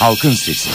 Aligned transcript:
Halkın 0.00 0.30
Sesi. 0.30 0.70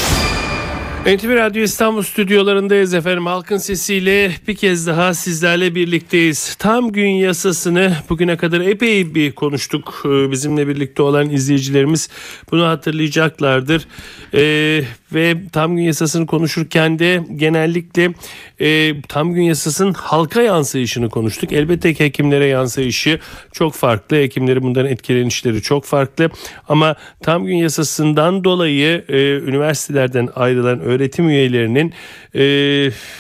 NTV 1.05 1.35
Radyo 1.35 1.63
İstanbul 1.63 2.01
stüdyolarındayız 2.01 2.93
efendim. 2.93 3.25
Halkın 3.25 3.57
sesiyle 3.57 4.31
bir 4.47 4.55
kez 4.55 4.87
daha 4.87 5.13
sizlerle 5.13 5.75
birlikteyiz. 5.75 6.55
Tam 6.55 6.91
gün 6.91 7.09
yasasını 7.09 7.93
bugüne 8.09 8.37
kadar 8.37 8.61
epey 8.61 9.15
bir 9.15 9.31
konuştuk. 9.31 10.03
Ee, 10.05 10.31
bizimle 10.31 10.67
birlikte 10.67 11.01
olan 11.01 11.29
izleyicilerimiz 11.29 12.09
bunu 12.51 12.65
hatırlayacaklardır. 12.67 13.87
Ee, 14.33 14.83
ve 15.13 15.35
tam 15.51 15.75
gün 15.75 15.83
yasasını 15.83 16.25
konuşurken 16.25 16.99
de 16.99 17.23
genellikle 17.35 18.13
e, 18.61 19.01
tam 19.01 19.33
gün 19.33 19.41
yasasının 19.41 19.93
halka 19.93 20.41
yansıyışını 20.41 21.09
konuştuk. 21.09 21.53
Elbette 21.53 21.93
ki 21.93 22.03
hekimlere 22.03 22.45
yansıyışı 22.45 23.19
çok 23.51 23.73
farklı. 23.73 24.17
Hekimlerin 24.17 24.63
bundan 24.63 24.85
etkilenişleri 24.85 25.61
çok 25.61 25.85
farklı. 25.85 26.29
Ama 26.67 26.95
tam 27.21 27.45
gün 27.45 27.55
yasasından 27.55 28.43
dolayı 28.43 29.05
e, 29.09 29.17
üniversitelerden 29.38 30.29
ayrılan 30.35 30.79
öğretim 30.79 31.29
üyelerinin 31.29 31.94
e, 32.35 32.41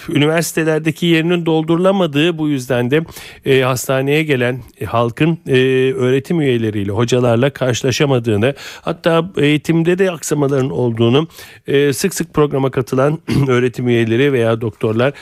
üniversitelerdeki 0.09 1.05
yerinin 1.05 1.45
doldurulamadığı 1.45 2.37
bu 2.37 2.49
yüzden 2.49 2.91
de 2.91 3.01
e, 3.45 3.61
hastaneye 3.61 4.23
gelen 4.23 4.59
e, 4.81 4.85
halkın 4.85 5.37
e, 5.47 5.53
öğretim 5.93 6.41
üyeleriyle 6.41 6.91
hocalarla 6.91 7.49
karşılaşamadığını 7.49 8.53
hatta 8.81 9.31
eğitimde 9.37 9.97
de 9.97 10.11
aksamaların 10.11 10.69
olduğunu 10.69 11.27
e, 11.67 11.78
sık 11.93 12.13
sık 12.13 12.33
programa 12.33 12.71
katılan 12.71 13.19
öğretim 13.47 13.87
üyeleri 13.87 14.33
veya 14.33 14.61
doktorlar 14.61 15.13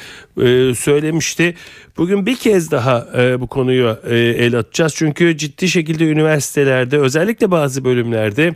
e, 0.41 0.75
söylemişti. 0.75 1.55
Bugün 1.97 2.25
bir 2.25 2.35
kez 2.35 2.71
daha 2.71 3.07
e, 3.17 3.41
bu 3.41 3.47
konuyu 3.47 3.97
e, 4.09 4.15
el 4.17 4.55
atacağız 4.55 4.93
çünkü 4.95 5.37
ciddi 5.37 5.67
şekilde 5.67 6.05
üniversitelerde 6.05 6.97
özellikle 6.97 7.51
bazı 7.51 7.85
bölümlerde 7.85 8.55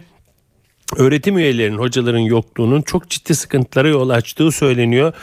öğretim 0.98 1.38
üyelerinin, 1.38 1.78
hocaların 1.78 2.20
yokluğunun 2.20 2.82
çok 2.82 3.10
ciddi 3.10 3.36
sıkıntılara 3.36 3.88
yol 3.88 4.10
açtığı 4.10 4.52
söyleniyor. 4.52 5.14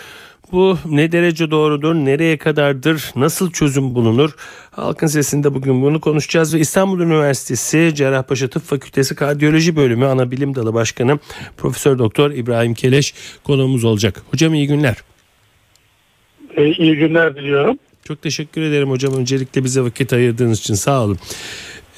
Bu 0.53 0.79
ne 0.89 1.13
derece 1.13 1.51
doğrudur, 1.51 1.95
nereye 1.95 2.39
kadardır, 2.39 3.13
nasıl 3.17 3.51
çözüm 3.51 3.95
bulunur? 3.95 4.35
Halkın 4.71 5.07
Sesi'nde 5.07 5.55
bugün 5.55 5.83
bunu 5.83 6.01
konuşacağız 6.01 6.55
ve 6.55 6.59
İstanbul 6.59 7.01
Üniversitesi 7.01 7.93
Cerrahpaşa 7.95 8.49
Tıp 8.49 8.63
Fakültesi 8.63 9.15
Kardiyoloji 9.15 9.77
Bölümü 9.77 10.07
Ana 10.07 10.31
Bilim 10.31 10.55
Dalı 10.55 10.75
Başkanı 10.75 11.19
Profesör 11.57 11.99
Doktor 11.99 12.31
İbrahim 12.31 12.75
Keleş 12.75 13.15
konuğumuz 13.45 13.85
olacak. 13.85 14.23
Hocam 14.31 14.55
iyi 14.55 14.67
günler. 14.67 14.97
E, 16.57 16.67
iyi 16.73 16.97
günler 16.97 17.37
diliyorum. 17.37 17.79
Çok 18.05 18.23
teşekkür 18.23 18.63
ederim 18.63 18.91
hocam. 18.91 19.15
Öncelikle 19.15 19.65
bize 19.65 19.81
vakit 19.81 20.13
ayırdığınız 20.13 20.59
için 20.59 20.75
sağ 20.75 21.05
olun. 21.05 21.19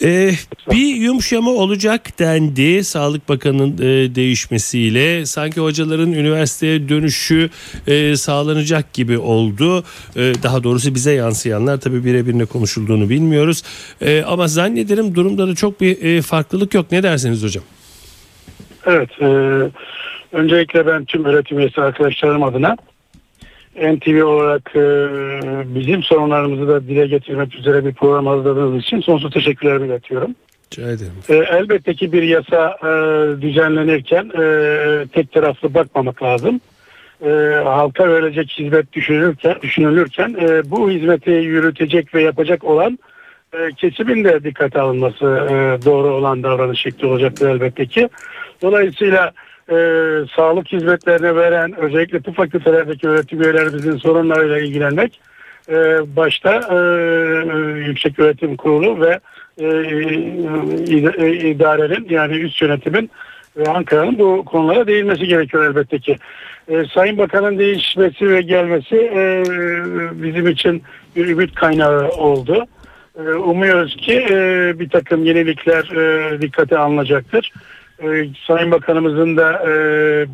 Ee, 0.02 0.30
bir 0.70 0.94
yumuşama 0.94 1.50
olacak 1.50 2.18
dendi 2.18 2.84
Sağlık 2.84 3.28
Bakanı'nın 3.28 3.74
e, 3.78 4.14
değişmesiyle. 4.14 5.26
Sanki 5.26 5.60
hocaların 5.60 6.12
üniversiteye 6.12 6.88
dönüşü 6.88 7.50
e, 7.86 8.16
sağlanacak 8.16 8.92
gibi 8.92 9.18
oldu. 9.18 9.84
E, 10.16 10.20
daha 10.42 10.64
doğrusu 10.64 10.94
bize 10.94 11.12
yansıyanlar 11.12 11.80
tabii 11.80 12.04
birebir 12.04 12.38
ne 12.38 12.44
konuşulduğunu 12.44 13.08
bilmiyoruz. 13.08 13.62
E, 14.00 14.22
ama 14.22 14.48
zannederim 14.48 15.14
durumda 15.14 15.48
da 15.48 15.54
çok 15.54 15.80
bir 15.80 16.02
e, 16.02 16.22
farklılık 16.22 16.74
yok. 16.74 16.86
Ne 16.92 17.02
dersiniz 17.02 17.42
hocam? 17.42 17.64
Evet. 18.86 19.10
E, 19.20 19.26
öncelikle 20.32 20.86
ben 20.86 21.04
tüm 21.04 21.24
öğretim 21.24 21.58
üyesi 21.58 21.80
arkadaşlarım 21.80 22.42
adına 22.42 22.76
NTV 23.80 24.24
olarak 24.24 24.76
e, 24.76 24.80
bizim 25.74 26.02
sorunlarımızı 26.02 26.68
da 26.68 26.88
dile 26.88 27.06
getirmek 27.06 27.54
üzere 27.54 27.84
bir 27.84 27.94
program 27.94 28.26
hazırladığınız 28.26 28.82
için 28.82 29.00
sonsuz 29.00 29.32
teşekkürlerimi 29.32 29.86
iletiyorum. 29.86 30.34
Rica 30.72 30.90
ederim. 30.90 31.12
E, 31.28 31.34
elbette 31.34 31.94
ki 31.94 32.12
bir 32.12 32.22
yasa 32.22 32.76
e, 32.82 32.86
düzenlenirken 33.42 34.24
e, 34.24 35.06
tek 35.12 35.32
taraflı 35.32 35.74
bakmamak 35.74 36.22
lazım. 36.22 36.60
E, 37.24 37.30
halka 37.64 38.08
verilecek 38.08 38.50
hizmet 38.58 38.92
düşünülürken, 38.92 39.54
düşünülürken 39.62 40.36
e, 40.40 40.70
bu 40.70 40.90
hizmeti 40.90 41.30
yürütecek 41.30 42.14
ve 42.14 42.22
yapacak 42.22 42.64
olan 42.64 42.98
e, 43.52 43.72
kesimin 43.76 44.24
de 44.24 44.44
dikkate 44.44 44.80
alınması 44.80 45.26
e, 45.26 45.84
doğru 45.84 46.08
olan 46.08 46.42
davranış 46.42 46.80
şekli 46.80 47.06
olacaktır 47.06 47.48
elbette 47.48 47.86
ki. 47.86 48.08
Dolayısıyla 48.62 49.32
e, 49.70 49.76
sağlık 50.36 50.72
hizmetlerini 50.72 51.36
veren 51.36 51.76
özellikle 51.76 52.20
tıp 52.20 52.36
fakültelerdeki 52.36 53.08
öğretim 53.08 53.42
üyelerimizin 53.42 53.96
sorunlarıyla 53.96 54.58
ilgilenmek 54.58 55.20
e, 55.68 55.74
başta 56.16 56.54
e, 56.54 56.76
Yüksek 57.88 58.18
Öğretim 58.18 58.56
Kurulu 58.56 59.00
ve 59.00 59.20
e, 59.58 59.66
e, 61.18 61.32
idarenin 61.50 62.06
yani 62.10 62.36
üst 62.36 62.62
yönetimin 62.62 63.10
ve 63.56 63.70
Ankara'nın 63.70 64.18
bu 64.18 64.44
konulara 64.44 64.86
değinmesi 64.86 65.26
gerekiyor 65.26 65.64
elbette 65.64 65.98
ki. 65.98 66.16
E, 66.68 66.84
Sayın 66.94 67.18
Bakan'ın 67.18 67.58
değişmesi 67.58 68.30
ve 68.30 68.42
gelmesi 68.42 68.96
e, 68.96 69.42
bizim 70.22 70.48
için 70.48 70.82
bir 71.16 71.28
ümit 71.28 71.54
kaynağı 71.54 72.08
oldu. 72.08 72.66
E, 73.18 73.22
umuyoruz 73.22 73.96
ki 73.96 74.26
e, 74.30 74.72
bir 74.80 74.88
takım 74.88 75.24
yenilikler 75.24 75.84
e, 75.96 76.40
dikkate 76.40 76.78
alınacaktır. 76.78 77.52
Ee, 78.02 78.28
Sayın 78.46 78.70
Bakanımızın 78.70 79.36
da 79.36 79.62
e, 79.68 79.72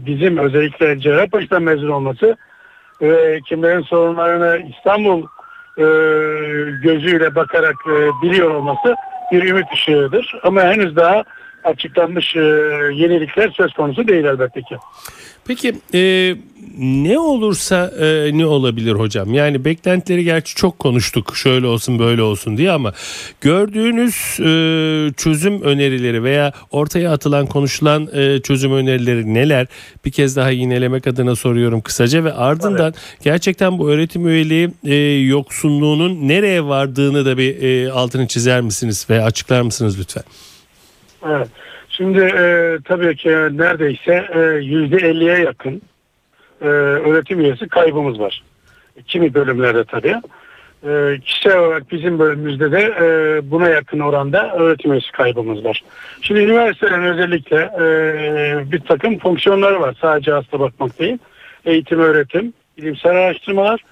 bizim 0.06 0.38
özellikle 0.38 1.00
Cerrahpaşa'dan 1.00 1.62
mezun 1.62 1.88
olması 1.88 2.36
ve 3.00 3.40
kimlerin 3.48 3.82
sorunlarını 3.82 4.70
İstanbul 4.76 5.22
e, 5.78 5.84
gözüyle 6.82 7.34
bakarak 7.34 7.76
e, 7.86 8.22
biliyor 8.22 8.50
olması 8.50 8.96
bir 9.32 9.42
ümit 9.42 9.72
ışığıdır. 9.72 10.34
Ama 10.42 10.62
henüz 10.62 10.96
daha 10.96 11.24
açıklanmış 11.64 12.36
e, 12.36 12.40
yenilikler 12.92 13.50
söz 13.50 13.72
konusu 13.72 14.08
değil 14.08 14.24
elbette 14.24 14.62
ki. 14.62 14.76
Peki 15.46 15.74
e, 15.94 16.00
ne 16.78 17.18
olursa 17.18 17.90
e, 18.00 18.38
ne 18.38 18.46
olabilir 18.46 18.92
hocam? 18.92 19.34
Yani 19.34 19.64
beklentileri 19.64 20.24
gerçi 20.24 20.54
çok 20.54 20.78
konuştuk 20.78 21.36
şöyle 21.36 21.66
olsun 21.66 21.98
böyle 21.98 22.22
olsun 22.22 22.56
diye 22.56 22.70
ama 22.70 22.92
gördüğünüz 23.40 24.40
e, 24.40 24.50
çözüm 25.16 25.62
önerileri 25.62 26.22
veya 26.22 26.52
ortaya 26.70 27.12
atılan 27.12 27.46
konuşulan 27.46 28.08
e, 28.12 28.40
çözüm 28.40 28.72
önerileri 28.72 29.34
neler? 29.34 29.66
Bir 30.04 30.10
kez 30.10 30.36
daha 30.36 30.50
yinelemek 30.50 31.06
adına 31.06 31.36
soruyorum 31.36 31.80
kısaca 31.80 32.24
ve 32.24 32.32
ardından 32.32 32.92
evet. 32.96 33.18
gerçekten 33.24 33.78
bu 33.78 33.90
öğretim 33.90 34.28
üyeliği 34.28 34.70
e, 34.84 34.94
yoksunluğunun 35.26 36.28
nereye 36.28 36.64
vardığını 36.64 37.26
da 37.26 37.38
bir 37.38 37.62
e, 37.62 37.92
altını 37.92 38.26
çizer 38.26 38.60
misiniz 38.60 39.06
ve 39.10 39.22
açıklar 39.22 39.60
mısınız 39.60 40.00
lütfen? 40.00 40.24
Evet. 41.26 41.48
Şimdi 41.88 42.20
e, 42.20 42.76
tabii 42.84 43.16
ki 43.16 43.28
neredeyse 43.28 44.26
e, 44.34 44.40
yüzde 44.64 44.96
elliye 44.96 45.38
yakın 45.38 45.82
e, 46.60 46.66
öğretim 46.66 47.40
üyesi 47.40 47.68
kaybımız 47.68 48.20
var. 48.20 48.42
Kimi 49.06 49.34
bölümlerde 49.34 49.84
tabii. 49.84 50.16
E, 50.86 51.20
kişisel 51.20 51.58
olarak 51.58 51.92
bizim 51.92 52.18
bölümümüzde 52.18 52.72
de 52.72 52.94
e, 53.00 53.40
buna 53.50 53.68
yakın 53.68 54.00
oranda 54.00 54.54
öğretim 54.54 54.92
üyesi 54.92 55.12
kaybımız 55.12 55.64
var. 55.64 55.82
Şimdi 56.22 56.40
üniversitelerin 56.40 57.02
özellikle 57.02 57.56
e, 57.56 58.72
bir 58.72 58.80
takım 58.80 59.18
fonksiyonları 59.18 59.80
var. 59.80 59.96
Sadece 60.00 60.32
hasta 60.32 60.60
bakmak 60.60 60.98
değil. 60.98 61.18
Eğitim, 61.64 62.00
öğretim, 62.00 62.52
bilimsel 62.78 63.12
araştırmalar 63.12 63.84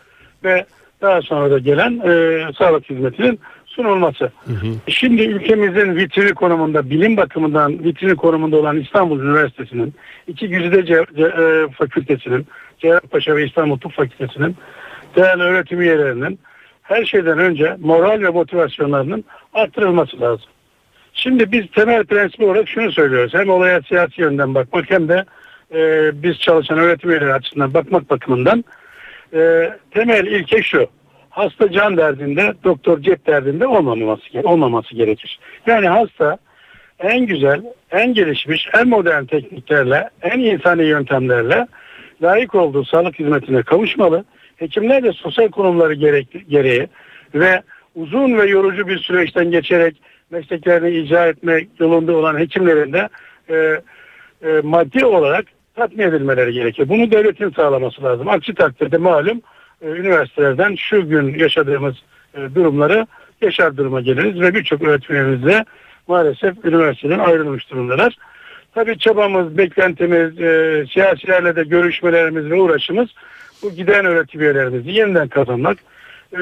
ve 0.45 0.67
daha 1.03 1.23
sonra 1.23 1.51
da 1.51 1.59
gelen 1.59 2.01
e, 2.05 2.53
sağlık 2.59 2.91
hizmetinin 2.91 3.41
sunulması. 3.75 4.33
Hı 4.45 4.53
hı. 4.53 4.67
Şimdi 4.89 5.23
ülkemizin 5.23 5.97
vitrini 5.97 6.35
konumunda, 6.35 6.91
bilim 6.91 7.17
bakımından 7.17 7.85
vitrini 7.85 8.17
konumunda 8.17 8.57
olan 8.57 8.81
İstanbul 8.81 9.21
Üniversitesi'nin, 9.21 9.95
iki 10.27 10.49
güzide 10.49 10.87
ce, 10.87 11.05
ce, 11.17 11.23
e, 11.23 11.69
fakültesinin, 11.73 12.47
Cerrahpaşa 12.79 13.37
ve 13.37 13.47
İstanbul 13.47 13.79
Tıp 13.79 13.93
Fakültesi'nin 13.93 14.57
değerli 15.17 15.43
öğretim 15.43 15.81
üyelerinin 15.81 16.39
her 16.83 17.05
şeyden 17.05 17.39
önce 17.39 17.77
moral 17.81 18.21
ve 18.23 18.31
motivasyonlarının 18.31 19.25
arttırılması 19.55 20.21
lazım. 20.21 20.47
Şimdi 21.15 21.53
biz 21.53 21.65
temel 21.75 22.05
prensip 22.05 22.41
olarak 22.41 22.69
şunu 22.69 22.93
söylüyoruz. 22.93 23.35
Hem 23.35 23.51
olaya 23.51 23.83
siyasi 23.83 24.21
yönden 24.21 24.55
bakmak 24.55 24.91
hem 24.91 25.09
de 25.09 25.25
e, 25.75 26.11
biz 26.23 26.39
çalışan 26.39 26.79
öğretim 26.79 27.11
üyeleri 27.11 27.35
açısından 27.35 27.75
bakmak 27.75 28.11
bakımından 28.11 28.65
e, 29.35 29.71
temel 29.91 30.27
ilke 30.27 30.63
şu 30.63 30.87
hasta 31.35 31.73
can 31.73 31.97
derdinde, 31.97 32.55
doktor 32.65 33.01
cep 33.01 33.27
derdinde 33.27 33.67
olmaması, 33.67 34.23
olmaması 34.43 34.95
gerekir. 34.95 35.39
Yani 35.67 35.89
hasta 35.89 36.39
en 36.99 37.27
güzel, 37.27 37.63
en 37.91 38.15
gelişmiş, 38.15 38.69
en 38.75 38.89
modern 38.89 39.25
tekniklerle, 39.25 40.11
en 40.23 40.39
insani 40.39 40.85
yöntemlerle 40.85 41.67
layık 42.23 42.55
olduğu 42.55 42.85
sağlık 42.85 43.19
hizmetine 43.19 43.63
kavuşmalı. 43.63 44.25
Hekimler 44.57 45.03
de 45.03 45.13
sosyal 45.13 45.49
konumları 45.49 45.95
gerek, 45.95 46.49
gereği 46.49 46.89
ve 47.35 47.63
uzun 47.95 48.39
ve 48.39 48.47
yorucu 48.47 48.89
bir 48.89 48.99
süreçten 48.99 49.51
geçerek 49.51 49.97
mesleklerini 50.31 50.91
icra 50.91 51.27
etme 51.27 51.61
yolunda 51.79 52.17
olan 52.17 52.39
hekimlerin 52.39 52.93
de 52.93 53.09
e, 53.49 53.55
e, 54.49 54.61
maddi 54.63 55.05
olarak 55.05 55.45
tatmin 55.77 56.05
edilmeleri 56.05 56.53
gerekiyor. 56.53 56.89
Bunu 56.89 57.11
devletin 57.11 57.51
sağlaması 57.51 58.03
lazım. 58.03 58.29
Aksi 58.29 58.55
takdirde 58.55 58.97
malum 58.97 59.43
üniversitelerden 59.89 60.75
şu 60.75 61.09
gün 61.09 61.39
yaşadığımız 61.39 61.95
e, 62.35 62.55
durumları 62.55 63.07
yaşar 63.41 63.77
duruma 63.77 64.01
geliriz 64.01 64.41
ve 64.41 64.55
birçok 64.55 64.83
öğretmenimiz 64.83 65.45
de 65.45 65.65
maalesef 66.09 66.65
üniversiteden 66.65 67.19
ayrılmış 67.19 67.71
durumdalar. 67.71 68.17
Tabii 68.75 68.99
çabamız, 68.99 69.59
beklentimiz, 69.59 70.41
e, 70.41 70.85
siyasilerle 70.93 71.57
de 71.57 71.65
görüşmelerimiz 71.65 72.51
ve 72.51 72.55
uğraşımız 72.55 73.09
bu 73.63 73.71
giden 73.71 74.05
öğretim 74.05 74.41
üyelerimizi 74.41 74.91
yeniden 74.91 75.29
kazanmak 75.29 75.79
e, 76.33 76.39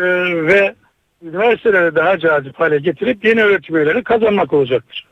ve 0.47 0.75
üniversitelere 1.23 1.95
daha 1.95 2.19
cazip 2.19 2.61
hale 2.61 2.79
getirip 2.79 3.25
yeni 3.25 3.43
öğretim 3.43 3.77
üyeleri 3.77 4.05
kazanmak 4.05 4.53
olacaktır. 4.53 5.07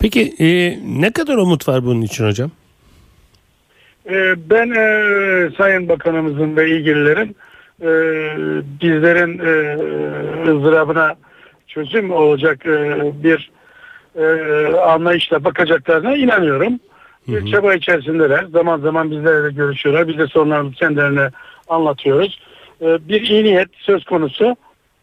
Peki 0.00 0.34
e, 0.38 0.78
ne 1.00 1.12
kadar 1.12 1.36
umut 1.36 1.68
var 1.68 1.84
bunun 1.84 2.02
için 2.02 2.26
hocam? 2.26 2.50
E, 4.10 4.34
ben 4.50 4.70
e, 4.70 5.50
Sayın 5.56 5.88
Bakanımızın 5.88 6.56
ve 6.56 6.70
ilgililerin 6.70 7.36
e, 7.82 7.90
bizlerin 8.80 9.38
e, 9.38 9.76
ızdırabına 10.50 11.14
çözüm 11.66 12.10
olacak 12.10 12.66
e, 12.66 13.00
bir 13.22 13.50
e, 14.16 14.24
anlayışla 14.76 15.44
bakacaklarına 15.44 16.16
inanıyorum. 16.16 16.80
Bir 17.28 17.52
çaba 17.52 17.74
içerisindeler. 17.74 18.44
Zaman 18.52 18.80
zaman 18.80 19.10
bizlerle 19.10 19.44
de 19.44 19.50
görüşüyorlar. 19.50 20.08
Biz 20.08 20.18
de 20.18 20.26
sorunlarımızı 20.26 20.76
kendilerine 20.76 21.30
anlatıyoruz. 21.68 22.40
E, 22.80 23.08
bir 23.08 23.22
iyi 23.22 23.44
niyet 23.44 23.68
söz 23.74 24.04
konusu. 24.04 24.56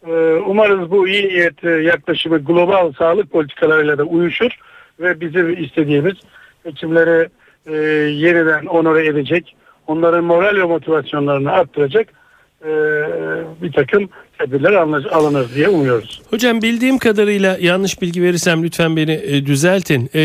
E, 0.07 0.11
umarız 0.45 0.91
bu 0.91 1.07
iyi 1.07 1.27
niyet 1.27 1.63
e, 1.63 1.69
yaklaşımı 1.69 2.37
global 2.37 2.91
sağlık 2.93 3.31
politikalarıyla 3.31 3.97
da 3.97 4.03
uyuşur 4.03 4.51
ve 4.99 5.21
bizim 5.21 5.63
istediğimiz 5.63 6.13
hekimleri 6.63 7.29
e, 7.65 7.75
yeniden 7.75 8.65
onore 8.65 9.05
edecek, 9.07 9.55
onların 9.87 10.23
moral 10.23 10.55
ve 10.55 10.63
motivasyonlarını 10.63 11.51
arttıracak 11.51 12.07
e, 12.65 12.69
bir 13.61 13.71
takım 13.71 14.09
tedbirler 14.39 14.73
alınır, 15.11 15.47
diye 15.55 15.69
umuyoruz. 15.69 16.21
Hocam 16.29 16.61
bildiğim 16.61 16.97
kadarıyla 16.97 17.57
yanlış 17.61 18.01
bilgi 18.01 18.23
verirsem 18.23 18.63
lütfen 18.63 18.95
beni 18.95 19.11
e, 19.11 19.45
düzeltin. 19.45 20.09
E, 20.15 20.21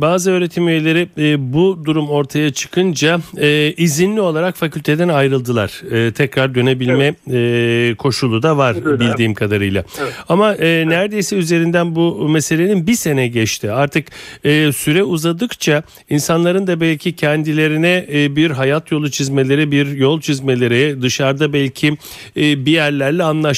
bazı 0.00 0.30
öğretim 0.30 0.68
üyeleri 0.68 1.08
e, 1.18 1.52
bu 1.52 1.84
durum 1.84 2.08
ortaya 2.10 2.52
çıkınca 2.52 3.20
e, 3.36 3.72
izinli 3.76 4.20
olarak 4.20 4.56
fakülteden 4.56 5.08
ayrıldılar. 5.08 5.82
E, 5.90 6.12
tekrar 6.12 6.54
dönebilme 6.54 7.14
e, 7.32 7.94
koşulu 7.98 8.42
da 8.42 8.56
var 8.56 8.76
Evet. 8.86 9.00
bildiğim 9.00 9.34
kadarıyla. 9.34 9.84
Evet. 10.02 10.12
Ama 10.28 10.54
e, 10.54 10.88
neredeyse 10.88 11.36
üzerinden 11.36 11.94
bu 11.94 12.28
meselenin 12.28 12.86
bir 12.86 12.94
sene 12.94 13.28
geçti. 13.28 13.72
Artık 13.72 14.06
e, 14.44 14.72
süre 14.72 15.02
uzadıkça 15.02 15.82
insanların 16.10 16.66
da 16.66 16.80
belki 16.80 17.16
kendilerine 17.16 18.06
e, 18.12 18.36
bir 18.36 18.50
hayat 18.50 18.92
yolu 18.92 19.10
çizmeleri, 19.10 19.72
bir 19.72 19.86
yol 19.86 20.20
çizmeleri, 20.20 21.02
dışarıda 21.02 21.52
belki 21.52 21.96
e, 22.36 22.66
bir 22.66 22.72
yerlerle 22.72 23.22
anlaşmaları 23.22 23.57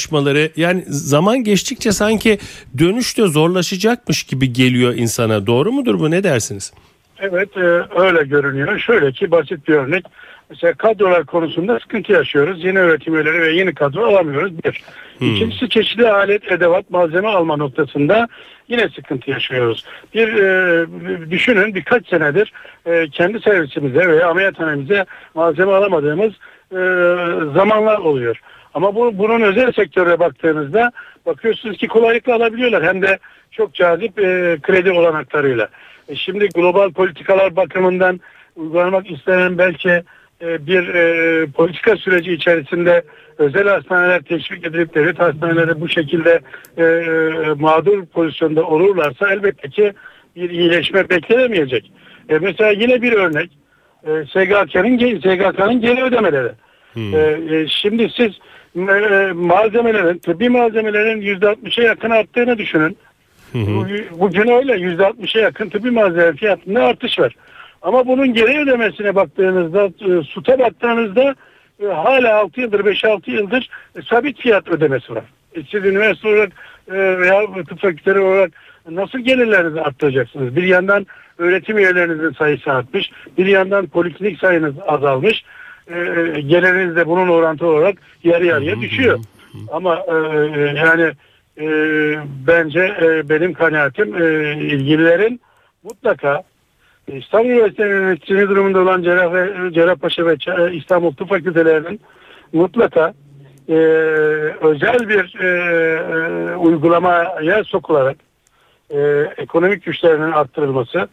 yani 0.55 0.83
zaman 0.87 1.43
geçtikçe 1.43 1.91
sanki 1.91 2.37
dönüş 2.77 3.17
de 3.17 3.27
zorlaşacakmış 3.27 4.23
gibi 4.23 4.53
geliyor 4.53 4.93
insana. 4.95 5.47
Doğru 5.47 5.71
mudur 5.71 5.99
bu? 5.99 6.11
Ne 6.11 6.23
dersiniz? 6.23 6.73
Evet 7.19 7.57
e, 7.57 7.61
öyle 7.99 8.23
görünüyor. 8.23 8.79
Şöyle 8.79 9.11
ki 9.11 9.31
basit 9.31 9.67
bir 9.67 9.73
örnek. 9.73 10.05
Mesela 10.49 10.73
kadrolar 10.73 11.25
konusunda 11.25 11.79
sıkıntı 11.79 12.11
yaşıyoruz. 12.11 12.63
Yeni 12.63 12.79
öğretim 12.79 13.15
üyeleri 13.15 13.41
ve 13.41 13.51
yeni 13.51 13.73
kadro 13.73 14.05
alamıyoruz. 14.05 14.63
Bir. 14.63 14.81
İkincisi 15.21 15.69
çeşitli 15.69 16.11
alet, 16.11 16.51
edevat, 16.51 16.89
malzeme 16.89 17.27
alma 17.27 17.57
noktasında 17.57 18.27
yine 18.67 18.89
sıkıntı 18.89 19.31
yaşıyoruz. 19.31 19.85
Bir 20.13 20.27
e, 20.33 20.85
düşünün 21.31 21.75
birkaç 21.75 22.07
senedir 22.07 22.53
e, 22.85 23.07
kendi 23.09 23.39
servisimize 23.39 24.07
veya 24.07 24.29
ameliyathanemize 24.29 25.05
malzeme 25.35 25.71
alamadığımız 25.71 26.31
e, 26.71 26.79
zamanlar 27.53 27.97
oluyor. 27.97 28.41
Ama 28.73 28.95
bu 28.95 29.17
bunun 29.17 29.41
özel 29.41 29.71
sektöre 29.71 30.19
baktığınızda 30.19 30.91
bakıyorsunuz 31.25 31.77
ki 31.77 31.87
kolaylıkla 31.87 32.35
alabiliyorlar. 32.35 32.83
Hem 32.83 33.01
de 33.01 33.19
çok 33.51 33.73
cazip 33.73 34.19
e, 34.19 34.57
kredi 34.61 34.91
olanaklarıyla. 34.91 35.69
E, 36.09 36.15
şimdi 36.15 36.47
global 36.47 36.91
politikalar 36.91 37.55
bakımından 37.55 38.19
uygulamak 38.55 39.11
istenen 39.11 39.57
belki 39.57 40.03
e, 40.41 40.67
bir 40.67 40.87
e, 40.87 41.45
politika 41.47 41.95
süreci 41.95 42.33
içerisinde 42.33 43.03
özel 43.37 43.67
hastaneler 43.67 44.21
teşvik 44.21 44.65
edilip 44.65 44.95
devlet 44.95 45.19
hastaneleri 45.19 45.81
bu 45.81 45.89
şekilde 45.89 46.39
e, 46.77 46.83
e, 46.83 47.53
mağdur 47.59 48.05
pozisyonda 48.05 48.63
olurlarsa 48.63 49.33
elbette 49.33 49.69
ki 49.69 49.93
bir 50.35 50.49
iyileşme 50.49 51.09
beklenemeyecek. 51.09 51.91
E, 52.29 52.37
mesela 52.37 52.71
yine 52.71 53.01
bir 53.01 53.13
örnek 53.13 53.49
e, 54.03 54.09
SGK'nın 54.25 55.19
SGK'nın 55.19 55.81
geri 55.81 56.03
ödemeleri. 56.03 56.51
E, 56.95 57.17
e, 57.55 57.67
şimdi 57.67 58.09
siz 58.17 58.31
malzemelerin, 59.33 60.17
tıbbi 60.17 60.49
malzemelerin 60.49 61.21
%60'a 61.21 61.83
yakın 61.83 62.09
arttığını 62.09 62.57
düşünün. 62.57 62.97
Bu- 63.53 64.19
Bugün 64.19 64.47
öyle 64.47 64.73
%60'a 64.73 65.41
yakın 65.41 65.69
tıbbi 65.69 65.91
malzeme 65.91 66.33
fiyatında 66.33 66.83
artış 66.83 67.19
var. 67.19 67.35
Ama 67.81 68.07
bunun 68.07 68.33
geri 68.33 68.59
ödemesine 68.59 69.15
baktığınızda, 69.15 69.85
e, 69.85 70.23
SUT'a 70.23 70.59
baktığınızda 70.59 71.35
e, 71.83 71.85
hala 71.87 72.35
6 72.35 72.61
yıldır, 72.61 72.85
5-6 72.85 73.31
yıldır 73.31 73.69
e, 73.95 74.01
sabit 74.01 74.39
fiyat 74.39 74.67
ödemesi 74.69 75.15
var. 75.15 75.23
E, 75.55 75.59
siz 75.71 75.85
üniversite 75.85 76.27
olarak 76.27 76.51
e, 76.91 76.93
veya 77.19 77.41
tıp 77.69 77.79
fakülteleri 77.81 78.19
olarak 78.19 78.51
nasıl 78.89 79.19
gelirlerinizi 79.19 79.81
arttıracaksınız? 79.81 80.55
Bir 80.55 80.63
yandan 80.63 81.07
öğretim 81.37 81.77
üyelerinizin 81.77 82.31
sayısı 82.31 82.71
artmış, 82.71 83.11
bir 83.37 83.45
yandan 83.45 83.87
poliklinik 83.87 84.39
sayınız 84.39 84.73
azalmış. 84.87 85.43
E, 85.91 86.41
geliriniz 86.41 86.95
de 86.95 87.07
bunun 87.07 87.27
orantılı 87.27 87.69
olarak 87.69 87.95
yarı 88.23 88.45
yarıya 88.45 88.81
düşüyor. 88.81 89.19
Ama 89.71 90.03
e, 90.07 90.15
yani 90.77 91.11
e, 91.57 91.67
bence 92.47 92.79
e, 93.01 93.29
benim 93.29 93.53
kanaatim 93.53 94.23
e, 94.23 94.53
ilgililerin 94.53 95.41
mutlaka 95.83 96.43
İstanbul 97.07 97.49
Üniversitesi'nin 97.49 97.95
yöneticisi 97.95 98.49
durumunda 98.49 98.79
olan 98.79 99.01
Cerrah 99.01 99.33
ve 99.33 99.73
Cerrahpaşa 99.73 100.25
ve 100.25 100.33
Ç- 100.33 100.73
İstanbul 100.73 101.11
Tıp 101.11 101.29
Fakültelerinin 101.29 102.01
mutlaka 102.53 103.13
e, 103.69 103.75
özel 104.61 105.09
bir 105.09 105.39
e, 105.39 105.47
e, 105.47 106.55
uygulamaya 106.55 107.63
sokularak 107.63 108.17
e, 108.89 108.99
ekonomik 109.37 109.85
güçlerinin 109.85 110.31
arttırılması 110.31 111.07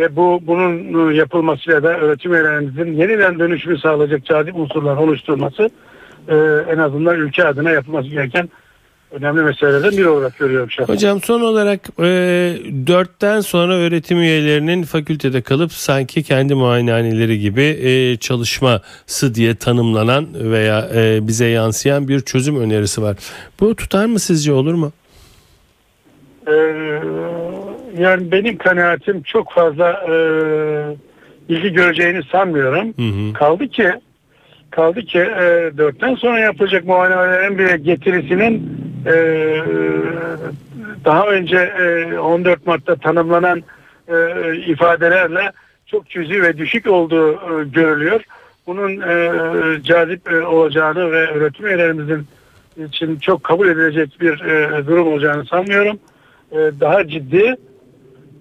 ve 0.00 0.16
bu 0.16 0.40
bunun 0.42 1.12
yapılmasıyla 1.12 1.82
da 1.82 1.88
öğretim 1.88 2.34
üyelerimizin 2.34 2.92
yeniden 2.92 3.38
dönüşümü 3.38 3.78
sağlayacak 3.78 4.24
cazip 4.24 4.56
unsurlar 4.56 4.96
oluşturulması 4.96 5.70
e, 6.28 6.36
en 6.72 6.78
azından 6.78 7.16
ülke 7.16 7.44
adına 7.44 7.70
yapılması 7.70 8.08
gereken 8.08 8.48
önemli 9.10 9.42
meselelerden 9.42 9.90
biri 9.90 10.08
olarak 10.08 10.38
görüyorum 10.38 10.70
şahsen. 10.70 10.94
Hocam 10.94 11.22
son 11.22 11.40
olarak 11.40 11.80
e, 12.00 13.42
sonra 13.42 13.74
öğretim 13.74 14.18
üyelerinin 14.18 14.82
fakültede 14.82 15.40
kalıp 15.40 15.72
sanki 15.72 16.22
kendi 16.22 16.54
muayenehaneleri 16.54 17.38
gibi 17.38 17.62
e, 17.62 18.16
çalışması 18.16 19.34
diye 19.34 19.54
tanımlanan 19.54 20.26
veya 20.34 20.88
e, 20.94 21.26
bize 21.26 21.46
yansıyan 21.46 22.08
bir 22.08 22.20
çözüm 22.20 22.60
önerisi 22.60 23.02
var. 23.02 23.16
Bu 23.60 23.76
tutar 23.76 24.06
mı 24.06 24.18
sizce 24.18 24.52
olur 24.52 24.74
mu? 24.74 24.92
Ee, 26.48 26.52
yani 27.98 28.32
benim 28.32 28.58
kanaatim 28.58 29.22
çok 29.22 29.52
fazla 29.52 29.90
e, 29.92 30.14
ilgi 31.48 31.72
göreceğini 31.72 32.22
sanmıyorum. 32.22 32.94
Hı 32.96 33.02
hı. 33.02 33.32
Kaldı 33.32 33.68
ki 33.68 33.92
kaldı 34.70 35.00
ki 35.00 35.18
e, 35.18 35.70
dörtten 35.78 36.14
sonra 36.14 36.38
yapılacak 36.38 36.84
muayenelerin 36.84 37.58
bir 37.58 37.74
getirisinin 37.74 38.80
e, 39.06 39.14
daha 41.04 41.26
önce 41.26 41.56
e, 41.56 42.18
14 42.18 42.66
Mart'ta 42.66 42.96
tanımlanan 42.96 43.62
e, 44.08 44.56
ifadelerle 44.56 45.52
çok 45.86 46.10
cüzi 46.10 46.42
ve 46.42 46.58
düşük 46.58 46.86
olduğu 46.86 47.32
e, 47.32 47.64
görülüyor. 47.64 48.20
Bunun 48.66 49.00
e, 49.00 49.32
cazip 49.82 50.32
e, 50.32 50.40
olacağını 50.40 51.12
ve 51.12 51.26
öğretim 51.26 51.66
üyelerimizin 51.66 52.26
için 52.88 53.16
çok 53.16 53.44
kabul 53.44 53.68
edilecek 53.68 54.20
bir 54.20 54.40
e, 54.40 54.86
durum 54.86 55.08
olacağını 55.08 55.46
sanmıyorum. 55.46 55.98
E, 56.52 56.58
daha 56.80 57.08
ciddi, 57.08 57.56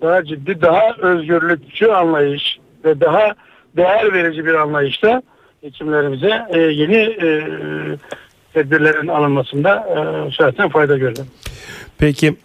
daha 0.01 0.25
ciddi, 0.25 0.61
daha 0.61 0.95
özgürlükçü 0.97 1.87
anlayış 1.87 2.59
ve 2.85 3.01
daha 3.01 3.35
değer 3.77 4.13
verici 4.13 4.45
bir 4.45 4.53
anlayışla 4.53 5.21
hekimlerimize 5.61 6.45
e, 6.49 6.59
yeni 6.59 6.97
e, 6.97 7.27
tedbirlerin 8.53 9.07
alınmasında 9.07 9.87
e, 9.89 10.31
şahsen 10.31 10.69
fayda 10.69 10.97
gördüm. 10.97 11.25
Peki 11.97 12.35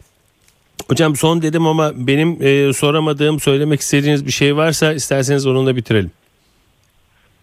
Hocam 0.89 1.17
son 1.17 1.43
dedim 1.43 1.67
ama 1.67 1.93
benim 1.95 2.39
e, 2.41 2.73
soramadığım, 2.73 3.41
söylemek 3.41 3.81
istediğiniz 3.81 4.27
bir 4.27 4.31
şey 4.31 4.57
varsa 4.57 4.93
isterseniz 4.93 5.47
onunla 5.47 5.77
bitirelim. 5.77 6.11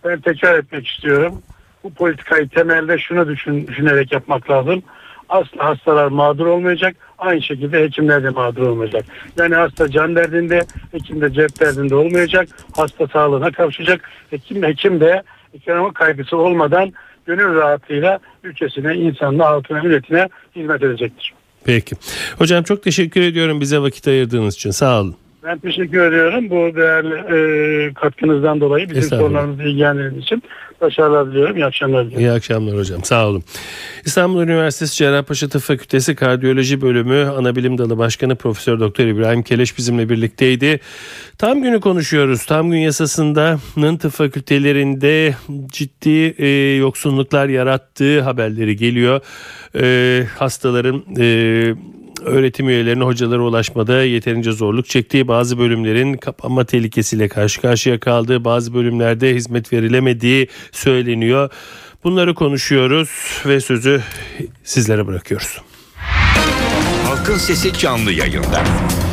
Ben 0.05 0.19
tekrar 0.19 0.59
etmek 0.59 0.87
istiyorum. 0.87 1.41
Bu 1.83 1.93
politikayı 1.93 2.49
temelde 2.49 2.97
şunu 2.97 3.27
düşün, 3.27 3.67
düşünerek 3.67 4.11
yapmak 4.11 4.49
lazım. 4.49 4.83
Asla 5.31 5.65
hastalar 5.65 6.07
mağdur 6.07 6.45
olmayacak. 6.45 6.95
Aynı 7.17 7.41
şekilde 7.41 7.83
hekimler 7.83 8.23
de 8.23 8.29
mağdur 8.29 8.61
olmayacak. 8.61 9.05
Yani 9.37 9.55
hasta 9.55 9.91
can 9.91 10.15
derdinde, 10.15 10.65
hekim 10.91 11.21
de 11.21 11.33
cep 11.33 11.59
derdinde 11.59 11.95
olmayacak. 11.95 12.49
Hasta 12.75 13.07
sağlığına 13.07 13.51
kavuşacak. 13.51 14.09
Hekim, 14.29 14.63
hekim 14.63 14.99
de 14.99 15.23
ekonomik 15.53 15.95
kaygısı 15.95 16.37
olmadan 16.37 16.93
gönül 17.25 17.55
rahatlığıyla 17.55 18.19
ülkesine, 18.43 18.95
insanına, 18.95 19.45
halkına, 19.45 19.83
milletine 19.83 20.29
hizmet 20.55 20.83
edecektir. 20.83 21.33
Peki. 21.63 21.95
Hocam 22.37 22.63
çok 22.63 22.83
teşekkür 22.83 23.21
ediyorum 23.21 23.61
bize 23.61 23.79
vakit 23.79 24.07
ayırdığınız 24.07 24.55
için. 24.55 24.71
Sağ 24.71 25.01
olun. 25.01 25.15
Ben 25.43 25.59
teşekkür 25.59 26.01
ediyorum 26.01 26.49
bu 26.49 26.75
değerli 26.75 27.15
e, 27.15 27.93
katkınızdan 27.93 28.61
dolayı 28.61 28.89
bizim 28.89 29.03
sorularımızı 29.03 29.63
ilgilendiğiniz 29.63 30.23
için. 30.23 30.43
Başarılar 30.81 31.31
diliyorum. 31.31 31.57
İyi 31.57 31.65
akşamlar 31.65 32.05
diliyorum. 32.05 32.25
İyi 32.25 32.31
akşamlar 32.31 32.77
hocam. 32.77 33.03
Sağ 33.03 33.27
olun. 33.27 33.43
İstanbul 34.05 34.43
Üniversitesi 34.43 34.95
Cerrahpaşa 34.95 35.49
Tıp 35.49 35.61
Fakültesi 35.61 36.15
Kardiyoloji 36.15 36.81
Bölümü 36.81 37.25
Anabilim 37.37 37.77
Dalı 37.77 37.97
Başkanı 37.97 38.35
Profesör 38.35 38.79
Doktor 38.79 39.05
İbrahim 39.05 39.43
Keleş 39.43 39.77
bizimle 39.77 40.09
birlikteydi. 40.09 40.79
Tam 41.37 41.61
günü 41.61 41.79
konuşuyoruz. 41.79 42.45
Tam 42.45 42.71
gün 42.71 42.77
yasasının 42.77 43.97
tıp 43.97 44.11
fakültelerinde 44.11 45.35
ciddi 45.71 46.35
e, 46.37 46.47
yoksunluklar 46.75 47.49
yarattığı 47.49 48.21
haberleri 48.21 48.75
geliyor. 48.75 49.21
E, 49.75 50.23
hastaların 50.37 51.03
e, 51.19 51.75
öğretim 52.25 52.69
üyelerine 52.69 53.03
hocalara 53.03 53.41
ulaşmada 53.41 54.03
yeterince 54.03 54.51
zorluk 54.51 54.85
çektiği 54.85 55.27
bazı 55.27 55.57
bölümlerin 55.57 56.13
kapanma 56.13 56.65
tehlikesiyle 56.65 57.27
karşı 57.27 57.61
karşıya 57.61 57.99
kaldığı 57.99 58.43
bazı 58.45 58.73
bölümlerde 58.73 59.35
hizmet 59.35 59.73
verilemediği 59.73 60.47
söyleniyor. 60.71 61.49
Bunları 62.03 62.35
konuşuyoruz 62.35 63.09
ve 63.45 63.61
sözü 63.61 64.01
sizlere 64.63 65.07
bırakıyoruz. 65.07 65.61
Halkın 67.05 67.37
Sesi 67.37 67.73
canlı 67.73 68.11
yayında. 68.11 68.63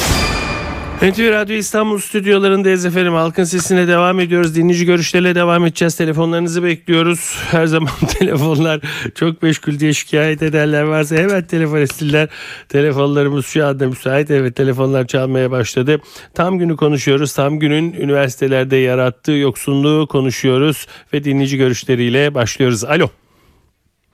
NTV 1.02 1.32
Radyo 1.32 1.56
İstanbul 1.56 1.98
stüdyolarındayız 1.98 2.86
efendim. 2.86 3.14
Halkın 3.14 3.44
sesine 3.44 3.88
devam 3.88 4.20
ediyoruz. 4.20 4.56
Dinleyici 4.56 4.86
görüşlerle 4.86 5.36
devam 5.36 5.66
edeceğiz. 5.66 5.98
Telefonlarınızı 5.98 6.64
bekliyoruz. 6.64 7.38
Her 7.52 7.66
zaman 7.66 7.94
telefonlar 8.20 8.82
çok 9.16 9.44
meşgul 9.44 9.80
diye 9.80 9.94
şikayet 9.94 10.44
edenler 10.44 10.84
varsa 10.84 11.16
hemen 11.16 11.44
telefon 11.48 11.78
etsinler. 11.78 12.30
Telefonlarımız 12.70 13.46
şu 13.46 13.66
anda 13.66 13.88
müsait. 13.88 14.32
Evet 14.32 14.56
telefonlar 14.56 15.08
çalmaya 15.08 15.52
başladı. 15.52 16.02
Tam 16.34 16.60
günü 16.60 16.76
konuşuyoruz. 16.76 17.34
Tam 17.34 17.60
günün 17.60 17.94
üniversitelerde 17.94 18.76
yarattığı 18.76 19.32
yoksunluğu 19.32 20.08
konuşuyoruz. 20.08 20.88
Ve 21.14 21.24
dinleyici 21.24 21.58
görüşleriyle 21.58 22.34
başlıyoruz. 22.34 22.84
Alo. 22.84 23.08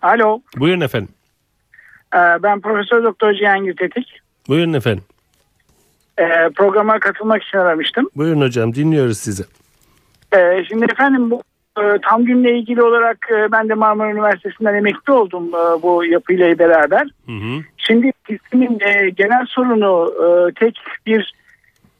Alo, 0.02 0.42
Buyurun 0.58 0.82
efendim. 0.82 1.10
e, 2.14 2.18
ben 2.44 2.62
Profesör 2.62 3.04
Doktor 3.04 3.34
Cihangir 3.34 3.76
Tetik. 3.76 4.08
Buyurun 4.48 4.74
efendim. 4.74 5.04
E, 6.20 6.50
Programa 6.56 7.00
katılmak 7.00 7.44
için 7.44 7.58
aramıştım. 7.58 8.10
Buyurun 8.16 8.42
hocam 8.42 8.76
dinliyoruz 8.76 9.18
sizi. 9.18 9.44
E, 10.38 10.64
Şimdi 10.70 10.86
efendim 10.92 11.32
bu 11.32 11.42
e, 11.82 11.84
tam 12.10 12.26
günle 12.26 12.58
ilgili 12.58 12.82
olarak 12.82 13.18
e, 13.32 13.52
ben 13.52 13.70
de 13.70 13.74
Marmara 13.74 14.12
Üniversitesi'nden 14.12 14.74
emekli 14.74 15.14
oldum 15.14 15.48
e, 15.48 15.82
bu 15.82 16.06
yapıyla 16.06 16.60
beraber. 16.60 17.08
Hı 17.26 17.32
hı. 17.32 17.62
Şimdi 17.78 18.12
ismin 18.30 18.80
e, 18.82 19.10
genel 19.10 19.46
sorunu 19.46 20.14
e, 20.24 20.54
tek 20.54 20.80
bir 21.06 21.34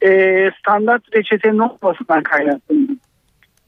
e, 0.02 0.50
standart 0.58 1.02
reçetenin 1.16 1.58
olmasından 1.58 2.22
kaynaklanıyor. 2.22 2.88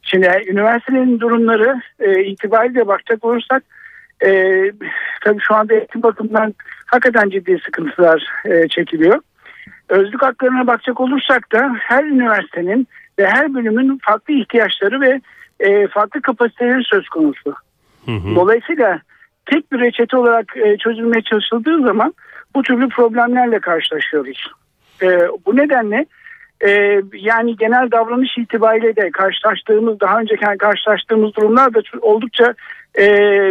Şimdi 0.03 0.31
üniversitelerin 0.47 1.21
durumları 1.21 1.81
e, 2.01 2.25
itibariyle 2.25 2.87
bakacak 2.87 3.25
olursak 3.25 3.63
e, 4.25 4.31
tabii 5.25 5.41
şu 5.41 5.55
anda 5.55 5.75
eğitim 5.75 6.03
bakımından 6.03 6.55
hakikaten 6.87 7.31
ciddi 7.31 7.59
sıkıntılar 7.65 8.27
e, 8.45 8.69
çekiliyor. 8.69 9.21
Özlük 9.89 10.23
haklarına 10.23 10.67
bakacak 10.67 11.01
olursak 11.01 11.53
da 11.53 11.77
her 11.79 12.05
üniversitenin 12.05 12.89
ve 13.19 13.27
her 13.27 13.55
bölümün 13.55 13.99
farklı 14.03 14.35
ihtiyaçları 14.35 15.01
ve 15.01 15.21
e, 15.61 15.89
farklı 15.89 16.23
kapasiteleri 16.23 16.85
söz 16.85 17.09
konusu. 17.09 17.55
Hı 18.07 18.13
hı. 18.13 18.35
Dolayısıyla 18.35 19.01
tek 19.47 19.73
bir 19.73 19.81
reçete 19.81 20.17
olarak 20.17 20.57
e, 20.57 20.77
çözülmeye 20.77 21.23
çalışıldığı 21.23 21.83
zaman 21.83 22.15
bu 22.55 22.63
türlü 22.63 22.89
problemlerle 22.89 23.59
karşılaşıyoruz. 23.59 24.53
E, 25.03 25.07
bu 25.47 25.57
nedenle 25.57 26.07
e, 26.67 27.01
yani 27.13 27.57
genel 27.57 27.91
davranış 27.91 28.39
itibariyle 28.39 28.97
de 28.97 29.11
karşılaştığımız 29.11 30.01
daha 30.01 30.21
önceki 30.21 30.45
karşılaştığımız 30.59 31.35
durumlar 31.37 31.75
da 31.75 31.81
oldukça 32.01 32.55
e, 32.99 33.09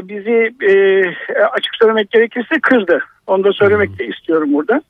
bizi 0.08 0.54
e, 0.62 1.04
açık 1.46 1.76
söylemek 1.76 2.12
gerekirse 2.12 2.60
kırdı. 2.62 3.04
Onu 3.28 3.44
da 3.44 3.54
söylemek 3.54 4.00
de 4.00 4.08
istiyorum 4.08 4.54
burada. 4.54 4.82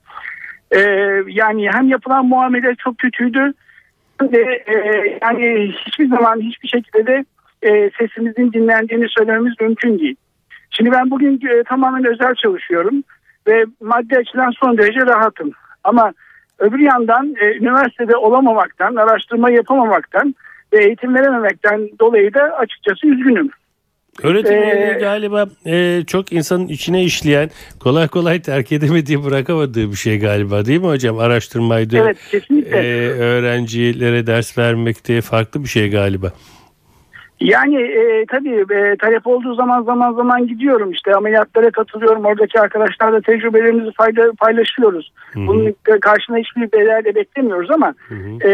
E, 0.72 0.80
yani 1.28 1.70
hem 1.72 1.88
yapılan 1.88 2.26
muamele 2.26 2.76
çok 2.76 2.98
kötüydü 2.98 3.54
ve 4.22 4.64
e, 4.68 4.76
yani 5.22 5.74
hiçbir 5.86 6.08
zaman 6.08 6.42
hiçbir 6.42 6.68
şekilde 6.68 7.08
de 7.08 7.26
e, 7.62 7.92
sesimizin 8.00 8.54
dinlendiğini 8.54 9.06
söylememiz 9.10 9.54
mümkün 9.62 10.00
değil. 10.00 10.16
Şimdi 10.70 10.92
ben 10.92 11.12
bugün 11.12 11.40
e, 11.48 11.64
tamamen 11.64 12.06
özel 12.06 12.36
çalışıyorum 12.36 13.04
ve 13.48 13.66
maddi 13.82 14.18
açıdan 14.18 14.52
son 14.52 14.78
derece 14.78 15.06
rahatım. 15.06 15.52
Ama 15.84 16.14
öbür 16.60 16.80
yandan 16.80 17.36
e, 17.40 17.58
üniversitede 17.58 18.16
olamamaktan, 18.16 18.96
araştırma 18.96 19.50
yapamamaktan 19.50 20.36
ve 20.74 20.84
eğitim 20.86 21.16
verememekten 21.16 21.90
dolayı 22.00 22.34
da 22.34 22.42
açıkçası 22.42 23.08
üzgünüm. 23.08 23.50
Öğretim 24.24 24.54
Ee, 24.54 24.98
galiba 25.00 25.46
e, 25.66 26.04
çok 26.08 26.34
insanın 26.34 26.68
içine 26.68 27.04
işleyen, 27.04 27.50
kolay 27.80 28.08
kolay 28.08 28.42
terk 28.42 28.72
edemediği, 28.72 29.24
bırakamadığı 29.24 29.92
bir 29.92 29.96
şey 29.96 30.20
galiba 30.20 30.66
değil 30.66 30.82
mi 30.82 30.88
hocam? 30.88 31.20
Araştırmaydı, 31.20 31.98
Evet 31.98 32.18
kesinlikle. 32.32 32.78
e, 32.78 33.10
öğrencilere 33.10 34.28
ders 34.28 34.58
vermekte 34.58 35.22
farklı 35.22 35.64
bir 35.64 35.70
şey 35.70 35.90
galiba. 35.90 36.32
Yani 37.40 37.82
e, 37.82 38.26
tabii 38.26 38.66
e, 38.74 38.96
talep 38.96 39.28
olduğu 39.28 39.56
zaman 39.56 39.84
zaman 39.84 40.14
zaman 40.14 40.48
gidiyorum 40.48 40.92
işte 40.92 41.16
ameliyatlara 41.16 41.72
katılıyorum. 41.72 42.26
Oradaki 42.26 42.60
arkadaşlarla 42.60 43.22
tecrübelerimizi 43.22 43.92
fayda, 43.92 44.32
paylaşıyoruz. 44.40 45.12
Hı-hı. 45.34 45.48
Bunun 45.48 45.76
karşına 46.02 46.38
hiçbir 46.38 46.62
bedel 46.62 47.06
de 47.06 47.16
beklemiyoruz 47.16 47.72
ama 47.72 47.94
Hı-hı. 48.08 48.50
e, 48.50 48.52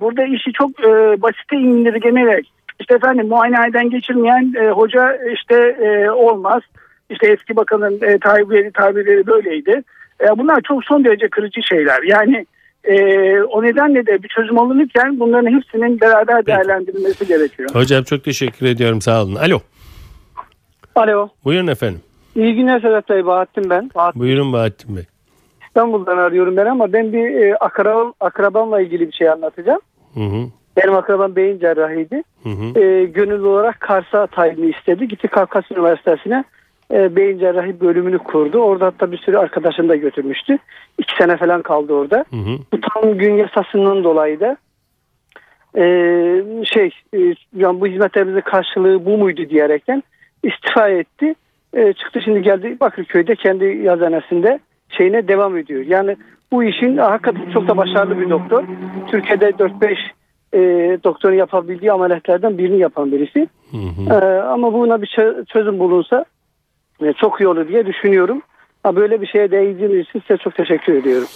burada 0.00 0.24
işi 0.24 0.52
çok 0.52 0.70
e, 0.80 1.22
basite 1.22 1.56
indirgenerek 1.56 2.55
işte 2.80 2.94
efendim 2.94 3.28
muayenehaneden 3.28 3.90
geçirmeyen 3.90 4.54
e, 4.60 4.70
hoca 4.70 5.18
işte 5.32 5.54
e, 5.56 6.10
olmaz. 6.10 6.62
İşte 7.10 7.26
eski 7.32 7.56
bakanın 7.56 8.00
e, 8.02 8.18
tabirleri, 8.18 8.72
tabirleri 8.72 9.26
böyleydi. 9.26 9.82
E, 10.20 10.38
bunlar 10.38 10.60
çok 10.60 10.84
son 10.84 11.04
derece 11.04 11.28
kırıcı 11.28 11.62
şeyler. 11.62 12.02
Yani 12.02 12.46
e, 12.84 12.96
o 13.40 13.62
nedenle 13.62 14.06
de 14.06 14.22
bir 14.22 14.28
çözüm 14.28 14.58
alınırken 14.58 15.20
bunların 15.20 15.56
hepsinin 15.56 16.00
beraber 16.00 16.46
değerlendirilmesi 16.46 17.26
gerekiyor. 17.26 17.68
Hocam 17.72 18.04
çok 18.04 18.24
teşekkür 18.24 18.66
ediyorum 18.66 19.00
sağ 19.00 19.22
olun. 19.22 19.34
Alo 19.34 19.60
Alo. 20.94 21.28
buyurun 21.44 21.66
efendim. 21.66 22.00
İyi 22.36 22.54
günler 22.54 22.80
Sedat 22.80 23.08
Bey. 23.08 23.26
Bahattin 23.26 23.70
ben. 23.70 23.90
Bahattin 23.94 24.22
Buyurun 24.22 24.52
Bahattin 24.52 24.96
Bey. 24.96 25.04
İstanbul'dan 25.66 26.18
arıyorum 26.18 26.56
ben 26.56 26.66
ama 26.66 26.92
ben 26.92 27.12
bir 27.12 27.30
e, 27.30 27.56
akrabam, 27.56 28.12
akrabamla 28.20 28.80
ilgili 28.80 29.08
bir 29.08 29.12
şey 29.12 29.30
anlatacağım. 29.30 29.80
Hı 30.14 30.20
hı. 30.20 30.46
Benim 30.76 30.94
akrabam 30.94 31.36
beyin 31.36 31.58
cerrahiydi. 31.58 32.22
Hı 32.42 32.48
hı. 32.48 32.80
E, 32.80 33.04
gönüllü 33.04 33.46
olarak 33.46 33.80
Kars'a 33.80 34.26
tayini 34.26 34.70
istedi. 34.70 35.08
Gitti 35.08 35.28
Kafkas 35.28 35.70
Üniversitesi'ne 35.70 36.44
e, 36.92 37.16
beyin 37.16 37.38
cerrahi 37.38 37.80
bölümünü 37.80 38.18
kurdu. 38.18 38.58
Orada 38.58 38.86
hatta 38.86 39.12
bir 39.12 39.18
sürü 39.18 39.36
arkadaşını 39.36 39.88
da 39.88 39.96
götürmüştü. 39.96 40.58
İki 40.98 41.16
sene 41.16 41.36
falan 41.36 41.62
kaldı 41.62 41.92
orada. 41.92 42.24
Hı 42.30 42.36
hı. 42.36 42.58
Bu 42.72 42.80
tam 42.80 43.18
gün 43.18 43.34
yasasından 43.34 44.04
dolayı 44.04 44.40
da 44.40 44.56
e, 45.76 45.84
şey 46.64 46.90
e, 47.14 47.18
yani 47.56 47.80
bu 47.80 47.86
hizmetlerimizin 47.86 48.40
karşılığı 48.40 49.06
bu 49.06 49.18
muydu 49.18 49.48
diyerekten 49.48 50.02
istifa 50.42 50.88
etti. 50.88 51.34
E, 51.74 51.92
çıktı 51.92 52.20
şimdi 52.24 52.42
geldi 52.42 52.76
Bakırköy'de 52.80 53.34
kendi 53.34 53.64
yazanesinde 53.64 54.58
şeyine 54.88 55.28
devam 55.28 55.56
ediyor. 55.56 55.84
Yani 55.86 56.16
bu 56.52 56.64
işin 56.64 56.96
hakikaten 56.96 57.50
çok 57.50 57.68
da 57.68 57.76
başarılı 57.76 58.20
bir 58.20 58.30
doktor. 58.30 58.64
Türkiye'de 59.10 59.48
4-5 59.48 59.96
e, 60.56 60.60
doktorun 61.04 61.34
yapabildiği 61.34 61.92
ameliyatlardan 61.92 62.58
birini 62.58 62.78
yapan 62.78 63.12
birisi. 63.12 63.48
Hı 63.70 63.76
hı. 63.76 64.14
E, 64.14 64.40
ama 64.40 64.72
buna 64.72 65.02
bir 65.02 65.06
çö- 65.06 65.46
çözüm 65.46 65.78
bulunsa 65.78 66.24
e, 67.02 67.12
çok 67.12 67.40
iyi 67.40 67.48
olur 67.48 67.68
diye 67.68 67.86
düşünüyorum. 67.86 68.42
Ha, 68.86 68.96
böyle 68.96 69.20
bir 69.20 69.26
şeye 69.26 69.50
değindiğiniz 69.50 70.08
için 70.08 70.22
size 70.26 70.36
çok 70.44 70.54
teşekkür 70.54 70.94
ediyorum. 70.94 71.28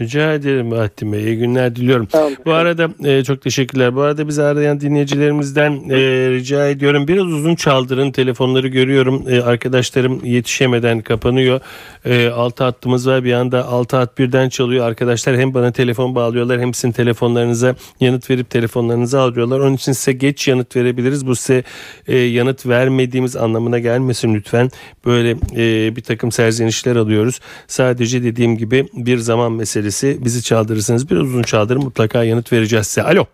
Rica 0.00 0.32
ederim 0.32 0.70
Bahattin 0.70 1.12
Bey. 1.12 1.24
İyi 1.24 1.38
günler 1.38 1.76
diliyorum. 1.76 2.08
Olun. 2.12 2.36
Bu 2.46 2.52
arada 2.52 2.88
e, 3.04 3.24
çok 3.24 3.42
teşekkürler. 3.42 3.96
Bu 3.96 4.00
arada 4.00 4.28
bizi 4.28 4.42
arayan 4.42 4.80
dinleyicilerimizden 4.80 5.72
e, 5.90 5.96
rica 6.30 6.68
ediyorum. 6.68 7.08
Biraz 7.08 7.26
uzun 7.26 7.54
çaldırın. 7.54 8.10
Telefonları 8.10 8.68
görüyorum. 8.68 9.24
E, 9.28 9.40
arkadaşlarım 9.40 10.24
yetişemeden 10.24 11.00
kapanıyor. 11.00 11.60
E, 12.04 12.28
altı 12.28 12.64
hattımız 12.64 13.08
var. 13.08 13.24
Bir 13.24 13.32
anda 13.32 13.66
altı 13.66 13.96
hat 13.96 14.18
birden 14.18 14.48
çalıyor. 14.48 14.86
Arkadaşlar 14.86 15.36
hem 15.36 15.54
bana 15.54 15.72
telefon 15.72 16.14
bağlıyorlar 16.14 16.60
hem 16.60 16.74
sizin 16.74 16.92
telefonlarınıza 16.92 17.74
yanıt 18.00 18.30
verip 18.30 18.50
telefonlarınızı 18.50 19.20
alıyorlar. 19.20 19.60
Onun 19.60 19.74
için 19.74 19.92
size 19.92 20.12
geç 20.12 20.48
yanıt 20.48 20.76
verebiliriz. 20.76 21.26
Bu 21.26 21.36
size 21.36 21.62
e, 22.08 22.16
yanıt 22.16 22.66
vermediğimiz 22.66 23.36
anlamına 23.36 23.78
gelmesin 23.78 24.34
lütfen. 24.34 24.70
Böyle 25.06 25.30
e, 25.56 25.96
bir 25.96 26.02
takım 26.02 26.32
serzenişler 26.32 26.96
alıyoruz. 26.98 27.40
Sadece 27.66 28.22
dediğim 28.22 28.56
gibi 28.56 28.86
bir 28.92 29.16
zaman 29.18 29.52
meselesi. 29.52 30.24
Bizi 30.24 30.42
çaldırırsanız 30.42 31.10
biraz 31.10 31.22
uzun 31.22 31.42
çaldırın 31.42 31.82
mutlaka 31.82 32.24
yanıt 32.24 32.52
vereceğiz 32.52 32.86
size. 32.86 33.02
Alo. 33.02 33.24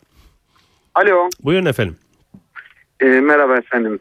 Alo, 0.95 1.29
Buyurun 1.45 1.67
efendim. 1.67 1.97
e, 3.01 3.05
merhaba 3.05 3.57
efendim. 3.57 3.99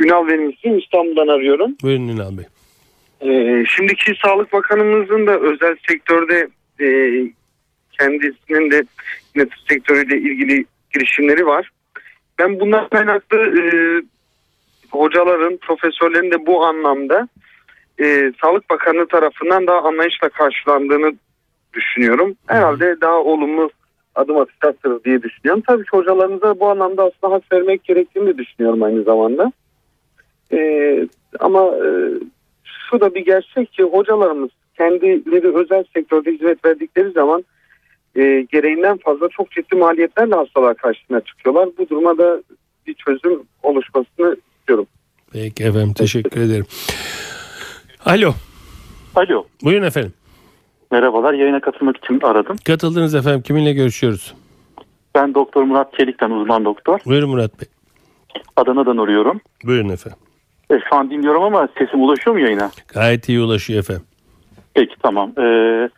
Ünal 0.00 0.28
benim 0.28 0.50
ismim, 0.50 0.78
İstanbul'dan 0.78 1.28
arıyorum. 1.28 1.76
Buyurun 1.82 2.08
Ünal 2.08 2.32
Bey. 2.38 2.44
E, 3.20 3.64
şimdiki 3.66 4.14
Sağlık 4.24 4.52
Bakanımızın 4.52 5.26
da 5.26 5.40
özel 5.40 5.76
sektörde 5.88 6.48
e, 6.80 6.86
kendisinin 7.98 8.70
de 8.70 8.82
yine 9.36 9.46
sektörüyle 9.68 10.16
ilgili 10.18 10.64
girişimleri 10.94 11.46
var. 11.46 11.70
Ben 12.38 12.60
bundan 12.60 12.88
kaynaklı 12.88 13.38
e, 13.38 13.64
hocaların, 14.90 15.56
profesörlerin 15.56 16.30
de 16.30 16.46
bu 16.46 16.64
anlamda 16.64 17.28
e, 18.00 18.32
Sağlık 18.40 18.70
Bakanlığı 18.70 19.06
tarafından 19.06 19.66
daha 19.66 19.78
anlayışla 19.78 20.28
karşılandığını 20.28 21.12
düşünüyorum. 21.72 22.36
Herhalde 22.46 23.00
daha 23.00 23.16
olumlu 23.16 23.70
adım 24.14 24.36
atacaktır 24.36 25.04
diye 25.04 25.22
düşünüyorum. 25.22 25.62
Tabii 25.66 25.82
ki 25.82 25.90
hocalarımıza 25.92 26.60
bu 26.60 26.68
anlamda 26.68 27.02
aslında 27.02 27.34
hak 27.34 27.52
vermek 27.52 27.84
gerektiğini 27.84 28.26
de 28.26 28.38
düşünüyorum 28.38 28.82
aynı 28.82 29.02
zamanda. 29.02 29.52
Ee, 30.52 31.08
ama 31.40 31.60
e, 31.60 31.88
şu 32.90 33.00
da 33.00 33.14
bir 33.14 33.24
gerçek 33.24 33.72
ki 33.72 33.82
hocalarımız 33.82 34.50
kendileri 34.76 35.56
özel 35.56 35.84
sektörde 35.94 36.32
hizmet 36.32 36.64
verdikleri 36.64 37.10
zaman 37.10 37.44
e, 38.16 38.46
gereğinden 38.52 38.96
fazla 38.96 39.28
çok 39.28 39.50
ciddi 39.50 39.76
maliyetlerle 39.76 40.34
hastalar 40.34 40.74
karşısına 40.74 41.20
çıkıyorlar. 41.20 41.68
Bu 41.78 41.88
duruma 41.88 42.18
da 42.18 42.42
bir 42.86 42.94
çözüm 42.94 43.42
oluşmasını 43.62 44.36
istiyorum. 44.58 44.86
Peki 45.32 45.64
efendim 45.64 45.92
teşekkür 45.92 46.40
ederim. 46.40 46.66
Alo. 48.06 48.34
Alo. 49.14 49.46
Buyurun 49.64 49.86
efendim. 49.86 50.12
Merhabalar. 50.90 51.34
Yayına 51.34 51.60
katılmak 51.60 51.96
için 51.96 52.20
aradım. 52.22 52.56
Katıldınız 52.66 53.14
efendim. 53.14 53.42
Kiminle 53.42 53.72
görüşüyoruz? 53.72 54.34
Ben 55.14 55.34
Doktor 55.34 55.62
Murat 55.62 55.94
Çelik'ten 55.98 56.30
uzman 56.30 56.64
doktor. 56.64 56.98
Buyurun 57.06 57.30
Murat 57.30 57.60
Bey. 57.60 57.68
Adana'dan 58.56 58.96
arıyorum. 58.96 59.40
Buyurun 59.64 59.88
efendim. 59.88 60.18
E, 60.70 60.74
şu 60.90 60.96
an 60.96 61.10
dinliyorum 61.10 61.42
ama 61.42 61.68
sesim 61.78 62.02
ulaşıyor 62.02 62.36
mu 62.36 62.42
yayına? 62.42 62.70
Gayet 62.94 63.28
iyi 63.28 63.40
ulaşıyor 63.40 63.78
efendim. 63.80 64.04
Peki 64.74 64.94
tamam. 65.02 65.32
Ee, 65.38 65.88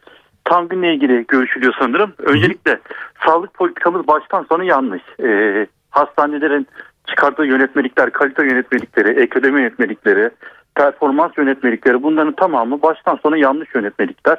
tam 0.44 0.68
günle 0.68 0.94
ilgili 0.94 1.24
görüşülüyor 1.28 1.74
sanırım. 1.78 2.12
Öncelikle 2.18 2.80
sağlık 3.26 3.54
politikamız 3.54 4.06
baştan 4.08 4.46
sona 4.48 4.64
yanlış. 4.64 5.02
Ee, 5.22 5.66
hastanelerin 5.90 6.66
çıkardığı 7.08 7.46
yönetmelikler, 7.46 8.10
kalite 8.10 8.44
yönetmelikleri, 8.44 9.20
ek 9.22 9.38
ödeme 9.38 9.60
yönetmelikleri, 9.60 10.30
performans 10.78 11.32
yönetmelikleri 11.38 12.02
bunların 12.02 12.32
tamamı 12.32 12.82
baştan 12.82 13.18
sona 13.22 13.36
yanlış 13.36 13.74
yönetmelikler. 13.74 14.38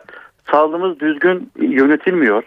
Sağlığımız 0.51 0.99
düzgün 0.99 1.51
yönetilmiyor. 1.59 2.43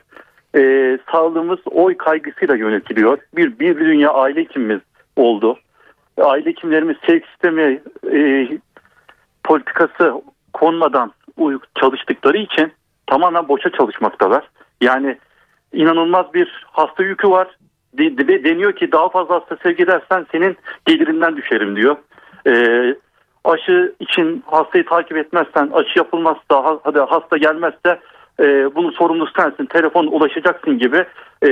Ee, 0.56 0.98
sağlığımız 1.12 1.58
oy 1.70 1.96
kaygısıyla 1.96 2.56
yönetiliyor. 2.56 3.18
Bir, 3.36 3.58
bir 3.58 3.76
dünya 3.76 4.10
aile 4.12 4.40
hekimimiz 4.40 4.80
oldu. 5.16 5.58
Aile 6.18 6.50
hekimlerimiz 6.50 6.96
sevk 7.06 7.26
sistemi 7.26 7.80
e, 8.12 8.48
politikası 9.44 10.22
konmadan 10.52 11.12
çalıştıkları 11.80 12.36
için 12.36 12.72
tamamen 13.06 13.48
boşa 13.48 13.70
çalışmaktalar. 13.70 14.48
Yani 14.80 15.18
inanılmaz 15.72 16.34
bir 16.34 16.66
hasta 16.72 17.02
yükü 17.02 17.30
var. 17.30 17.56
De, 17.98 18.18
de- 18.28 18.44
deniyor 18.44 18.72
ki 18.72 18.92
daha 18.92 19.08
fazla 19.08 19.34
hasta 19.34 19.56
sevk 19.62 19.80
edersen 19.80 20.26
senin 20.32 20.56
gelirinden 20.86 21.36
düşerim 21.36 21.76
diyor. 21.76 21.96
Ee, 22.46 22.94
aşı 23.44 23.94
için 24.00 24.44
hastayı 24.46 24.84
takip 24.86 25.16
etmezsen 25.16 25.70
aşı 25.74 25.98
yapılmazsa 25.98 26.64
ha- 26.64 26.80
hadi 26.84 26.98
hasta 26.98 27.36
gelmezse 27.36 28.00
e, 28.40 28.74
bunun 28.74 28.90
sorumlusu 28.90 29.32
sensin 29.36 29.66
telefon 29.66 30.06
ulaşacaksın 30.06 30.78
gibi 30.78 31.04
e, 31.46 31.50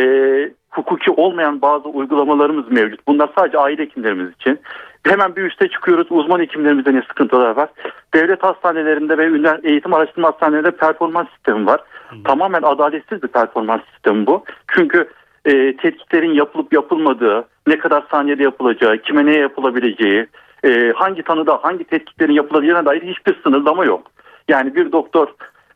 hukuki 0.70 1.10
olmayan 1.10 1.62
bazı 1.62 1.88
uygulamalarımız 1.88 2.72
mevcut. 2.72 3.06
Bunlar 3.08 3.30
sadece 3.38 3.58
aile 3.58 3.82
hekimlerimiz 3.82 4.34
için. 4.40 4.60
Hemen 5.06 5.36
bir 5.36 5.42
üste 5.42 5.68
çıkıyoruz. 5.68 6.06
Uzman 6.10 6.40
hekimlerimizde 6.40 6.94
ne 6.94 7.02
sıkıntılar 7.02 7.56
var. 7.56 7.68
Devlet 8.14 8.42
hastanelerinde 8.42 9.18
ve 9.18 9.26
ünlü 9.26 9.60
eğitim 9.62 9.94
araştırma 9.94 10.28
hastanelerinde 10.28 10.70
performans 10.70 11.28
sistemi 11.28 11.66
var. 11.66 11.80
Tamamen 12.24 12.62
adaletsiz 12.62 13.22
bir 13.22 13.28
performans 13.28 13.80
sistemi 13.92 14.26
bu. 14.26 14.44
Çünkü 14.74 15.08
e, 15.44 15.76
tetkiklerin 15.76 16.32
yapılıp 16.32 16.72
yapılmadığı, 16.72 17.44
ne 17.66 17.78
kadar 17.78 18.04
saniyede 18.10 18.42
yapılacağı, 18.42 18.98
kime 18.98 19.26
ne 19.26 19.38
yapılabileceği, 19.38 20.26
e, 20.64 20.92
hangi 20.96 21.22
tanıda 21.22 21.58
hangi 21.62 21.84
tetkiklerin 21.84 22.32
yapılacağına 22.32 22.86
dair 22.86 23.02
hiçbir 23.02 23.42
sınırlama 23.42 23.84
yok. 23.84 24.10
Yani 24.48 24.74
bir 24.74 24.92
doktor 24.92 25.28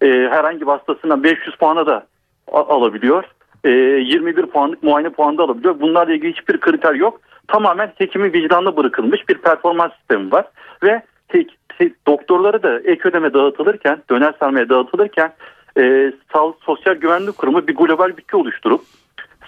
e, 0.03 0.07
herhangi 0.07 0.61
bir 0.61 0.67
hastasından 0.67 1.23
500 1.23 1.57
puana 1.57 1.87
da 1.87 2.07
alabiliyor. 2.53 3.25
E, 3.65 3.71
21 3.71 4.47
puanlık 4.47 4.83
muayene 4.83 5.11
puanı 5.11 5.39
da 5.39 5.43
alabiliyor. 5.43 5.81
Bunlarla 5.81 6.15
ilgili 6.15 6.33
hiçbir 6.33 6.61
kriter 6.61 6.95
yok. 6.95 7.21
Tamamen 7.49 7.93
hekimin 7.99 8.33
vicdanına 8.33 8.77
bırakılmış 8.77 9.29
bir 9.29 9.39
performans 9.39 9.93
sistemi 9.99 10.33
var. 10.33 10.45
Ve 10.83 11.03
tek, 11.29 11.59
tek- 11.79 12.07
doktorları 12.07 12.63
da 12.63 12.79
ek 12.79 13.09
ödeme 13.09 13.35
dağıtılırken, 13.35 14.03
döner 14.11 14.35
sermaye 14.41 14.69
dağıtılırken 14.69 15.33
e, 15.79 16.13
Sağlık 16.33 16.57
Sosyal 16.63 16.95
Güvenlik 16.95 17.39
Kurumu 17.39 17.67
bir 17.67 17.77
global 17.77 18.17
bütçe 18.17 18.37
oluşturup 18.37 18.81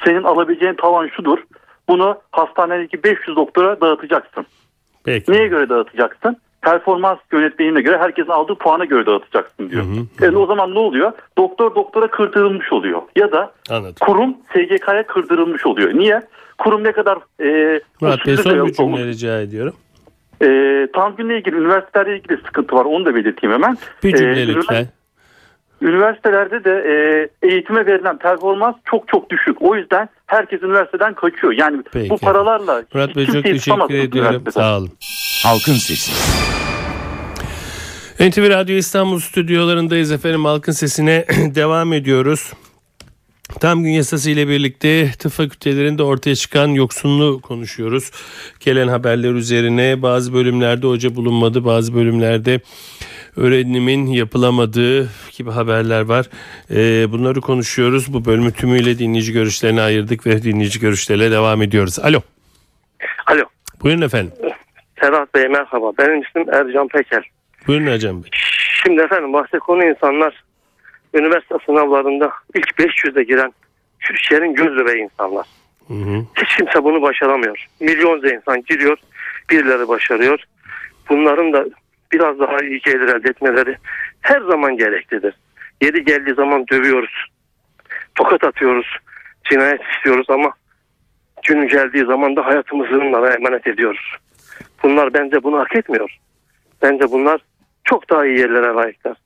senin 0.05 0.22
alabileceğin 0.22 0.75
tavan 0.75 1.09
şudur. 1.09 1.38
Bunu 1.88 2.20
hastanedeki 2.33 3.03
500 3.03 3.37
doktora 3.37 3.81
dağıtacaksın. 3.81 4.46
Peki. 5.07 5.33
Neye 5.33 5.47
göre 5.49 5.69
dağıtacaksın? 5.69 6.37
Performans 6.62 7.19
yönetmeliğine 7.33 7.81
göre 7.81 7.99
herkesin 7.99 8.31
aldığı 8.31 8.55
puana 8.55 8.85
göre 8.85 9.07
dağıtacaksın 9.07 9.71
diyor. 9.71 9.83
Hı 9.85 9.87
hı. 9.88 10.25
Yani 10.25 10.38
o 10.38 10.47
zaman 10.47 10.75
ne 10.75 10.79
oluyor? 10.79 11.12
Doktor 11.38 11.75
doktora 11.75 12.11
kırdırılmış 12.11 12.73
oluyor. 12.73 13.03
Ya 13.16 13.33
da 13.33 13.53
Anladım. 13.71 13.95
kurum 14.01 14.37
SGK'ya 14.53 15.07
kırdırılmış 15.07 15.66
oluyor. 15.66 15.95
Niye? 15.95 16.23
Kurum 16.59 16.85
ne 16.85 16.92
kadar 16.92 17.19
e, 17.40 17.81
Murat 18.01 18.27
Bey 18.27 18.37
son 18.37 18.66
bir 18.66 18.73
cümle 18.73 19.07
rica 19.07 19.40
ediyorum. 19.40 19.75
E, 20.42 20.49
Tanzim'le 20.95 21.31
ilgili 21.31 21.57
üniversitelerle 21.57 22.16
ilgili 22.19 22.37
sıkıntı 22.37 22.77
var. 22.77 22.85
Onu 22.85 23.05
da 23.05 23.14
belirteyim 23.14 23.55
hemen. 23.55 23.77
Bir 24.05 24.14
E, 24.14 24.16
cümle 24.16 24.45
ünivers- 24.45 24.55
lütfen. 24.57 24.87
Üniversitelerde 25.83 26.65
de 26.65 26.71
e, 26.71 26.97
eğitime 27.49 27.87
verilen 27.87 28.19
performans 28.19 28.75
çok 28.85 29.09
çok 29.09 29.31
düşük. 29.31 29.62
O 29.62 29.77
yüzden 29.77 30.09
herkes 30.27 30.62
üniversiteden 30.62 31.15
kaçıyor. 31.15 31.53
Yani 31.53 31.83
Peki. 31.93 32.11
bu 32.11 32.19
paralarla 32.19 32.83
Murat 32.95 33.17
Bey 33.17 33.27
çok 33.27 33.45
teşekkür 33.45 33.95
ediyorum. 33.95 34.45
Sağ 34.51 34.79
olun. 34.79 34.91
Halkın 35.45 35.73
Sesi. 35.73 36.12
NTV 38.21 38.51
Radyo 38.51 38.77
İstanbul 38.77 39.19
stüdyolarındayız 39.19 40.12
efendim. 40.12 40.45
Halkın 40.45 40.73
sesine 40.73 41.25
devam 41.55 41.93
ediyoruz. 41.93 42.53
Tam 43.61 43.83
gün 43.83 43.90
yasası 43.90 44.31
ile 44.31 44.49
birlikte 44.49 45.11
tıp 45.19 45.33
fakültelerinde 45.33 46.03
ortaya 46.03 46.35
çıkan 46.35 46.69
yoksunluğu 46.69 47.40
konuşuyoruz. 47.40 48.11
Gelen 48.61 48.88
haberler 48.88 49.33
üzerine 49.33 50.03
bazı 50.03 50.35
bölümlerde 50.35 50.87
hoca 50.87 51.16
bulunmadı, 51.16 51.64
bazı 51.64 51.95
bölümlerde 51.95 52.61
öğrenimin 53.37 54.07
yapılamadığı 54.07 55.09
gibi 55.37 55.51
haberler 55.51 56.01
var. 56.01 56.27
Ee, 56.71 57.12
bunları 57.12 57.40
konuşuyoruz. 57.40 58.14
Bu 58.14 58.25
bölümü 58.25 58.53
tümüyle 58.53 58.99
dinleyici 58.99 59.33
görüşlerine 59.33 59.81
ayırdık 59.81 60.27
ve 60.27 60.42
dinleyici 60.42 60.81
görüşlerle 60.81 61.31
devam 61.31 61.62
ediyoruz. 61.62 61.99
Alo. 61.99 62.21
Alo. 63.27 63.42
Buyurun 63.83 64.03
efendim. 64.03 64.33
Serhat 65.01 65.35
Bey 65.35 65.49
merhaba. 65.49 65.92
Benim 65.99 66.23
ismim 66.23 66.55
Ercan 66.55 66.88
Peker. 66.88 67.31
Buyurun 67.66 67.87
Hacım 67.87 68.23
Bey. 68.23 68.31
Şimdi 68.85 69.03
efendim 69.03 69.33
bahse 69.33 69.59
konu 69.59 69.85
insanlar 69.85 70.46
üniversite 71.17 71.55
sınavlarında 71.67 72.33
ilk 72.55 72.71
500'e 72.71 73.23
giren 73.23 73.53
Türkiye'nin 74.01 74.55
göz 74.55 74.77
bebeği 74.77 75.05
insanlar. 75.05 75.47
Hı 75.89 75.95
hı. 75.95 76.25
Hiç 76.37 76.57
kimse 76.57 76.85
bunu 76.85 77.03
başaramıyor. 77.03 77.67
Milyonca 77.81 78.35
insan 78.35 78.63
giriyor, 78.63 78.99
birileri 79.51 79.89
başarıyor. 79.89 80.45
Bunların 81.09 81.53
da 81.53 81.67
biraz 82.13 82.39
daha 82.39 82.59
iyi 82.59 82.81
gelir 82.81 83.09
elde 83.09 83.29
etmeleri 83.29 83.77
her 84.21 84.41
zaman 84.41 84.77
gereklidir. 84.77 85.35
Yeri 85.83 86.05
geldiği 86.05 86.35
zaman 86.35 86.69
dövüyoruz, 86.69 87.27
tokat 88.15 88.45
atıyoruz, 88.45 88.87
cinayet 89.51 89.81
istiyoruz 89.95 90.27
ama 90.31 90.53
günü 91.47 91.69
geldiği 91.69 92.05
zaman 92.05 92.37
da 92.37 92.47
hayatımızı 92.47 93.01
onlara 93.01 93.35
emanet 93.35 93.67
ediyoruz. 93.67 94.17
Bunlar 94.83 95.15
bence 95.15 95.43
bunu 95.43 95.59
hak 95.59 95.77
etmiyor. 95.77 96.17
Bence 96.83 97.11
bunlar 97.11 97.41
çok 97.85 98.11
daha 98.11 98.27
iyi 98.27 98.39
yerlere 98.39 98.67
layıklar. 98.67 99.17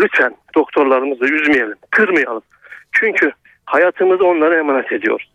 Lütfen 0.00 0.34
doktorlarımızı 0.54 1.24
üzmeyelim, 1.24 1.76
kırmayalım. 1.90 2.42
Çünkü 2.92 3.32
hayatımızı 3.64 4.26
onlara 4.26 4.58
emanet 4.58 4.92
ediyoruz. 4.92 5.30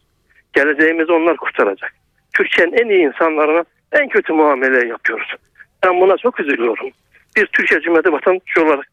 Geleceğimizi 0.54 1.12
onlar 1.12 1.38
kurtaracak. 1.38 1.94
Türkiye'nin 2.34 2.74
en 2.74 2.90
iyi 2.90 3.08
insanlarına 3.08 3.64
en 3.92 4.10
kötü 4.10 4.34
muamele 4.34 4.88
yapıyoruz. 4.88 5.36
Ben 5.84 6.02
buna 6.02 6.18
çok 6.18 6.40
üzülüyorum. 6.40 6.90
Bir 7.36 7.46
Türkiye 7.46 7.82
Cumhuriyeti 7.82 8.12
vatandaşı 8.12 8.64
olarak 8.66 8.90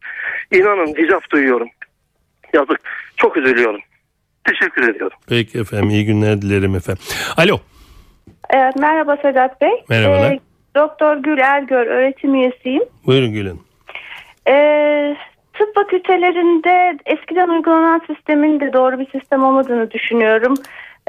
inanın 0.51 0.95
hicap 0.95 1.31
duyuyorum. 1.31 1.67
Yazık. 2.53 2.79
Çok 3.17 3.37
üzülüyorum. 3.37 3.81
Teşekkür 4.47 4.95
ediyorum. 4.95 5.17
Peki 5.29 5.59
efendim 5.59 5.89
iyi 5.89 6.05
günler 6.05 6.41
dilerim 6.41 6.75
efendim. 6.75 7.03
Alo. 7.37 7.59
Evet, 8.49 8.75
merhaba 8.75 9.17
Sedat 9.21 9.61
Bey. 9.61 9.83
Merhabalar. 9.89 10.31
Ee, 10.31 10.39
Doktor 10.75 11.17
Gül 11.17 11.37
Ergör 11.37 11.87
öğretim 11.87 12.35
üyesiyim. 12.35 12.83
Buyurun 13.05 13.33
Gülün. 13.33 13.61
Ee, 14.47 15.15
tıp 15.61 15.75
fakültelerinde 15.75 16.97
eskiden 17.05 17.49
uygulanan 17.49 18.01
sistemin 18.07 18.59
de 18.59 18.73
doğru 18.73 18.99
bir 18.99 19.09
sistem 19.11 19.43
olmadığını 19.43 19.91
düşünüyorum. 19.91 20.53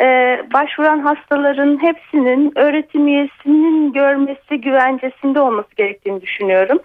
Ee, 0.00 0.42
başvuran 0.52 0.98
hastaların 0.98 1.82
hepsinin 1.82 2.52
öğretim 2.58 3.08
üyesinin 3.08 3.92
görmesi 3.92 4.60
güvencesinde 4.60 5.40
olması 5.40 5.68
gerektiğini 5.76 6.20
düşünüyorum. 6.20 6.78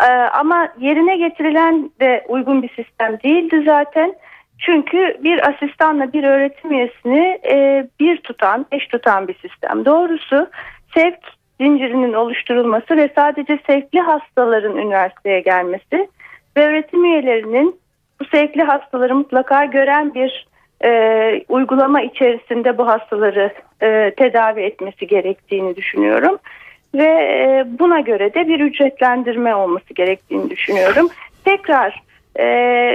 Ee, 0.00 0.12
ama 0.12 0.68
yerine 0.78 1.16
getirilen 1.16 1.90
de 2.00 2.24
uygun 2.28 2.62
bir 2.62 2.68
sistem 2.68 3.18
değildi 3.24 3.62
zaten. 3.66 4.14
Çünkü 4.58 5.16
bir 5.22 5.48
asistanla 5.48 6.12
bir 6.12 6.24
öğretim 6.24 6.72
üyesini 6.72 7.40
e, 7.50 7.86
bir 8.00 8.16
tutan, 8.16 8.66
eş 8.72 8.86
tutan 8.86 9.28
bir 9.28 9.34
sistem. 9.34 9.84
Doğrusu 9.84 10.48
sevk 10.94 11.18
zincirinin 11.60 12.12
oluşturulması 12.12 12.96
ve 12.96 13.10
sadece 13.14 13.58
sevkli 13.66 14.00
hastaların 14.00 14.76
üniversiteye 14.76 15.40
gelmesi 15.40 16.08
ve 16.58 16.66
öğretim 16.66 17.04
üyelerinin 17.04 17.80
bu 18.20 18.24
sevkli 18.24 18.62
hastaları 18.62 19.14
mutlaka 19.14 19.64
gören 19.64 20.14
bir 20.14 20.46
e, 20.84 20.90
uygulama 21.48 22.02
içerisinde 22.02 22.78
bu 22.78 22.86
hastaları 22.88 23.52
e, 23.82 24.10
tedavi 24.16 24.60
etmesi 24.60 25.06
gerektiğini 25.06 25.76
düşünüyorum. 25.76 26.38
Ve 26.94 27.04
e, 27.04 27.64
buna 27.78 28.00
göre 28.00 28.34
de 28.34 28.48
bir 28.48 28.60
ücretlendirme 28.60 29.54
olması 29.54 29.94
gerektiğini 29.94 30.50
düşünüyorum. 30.50 31.08
Tekrar 31.44 32.02
e, 32.36 32.46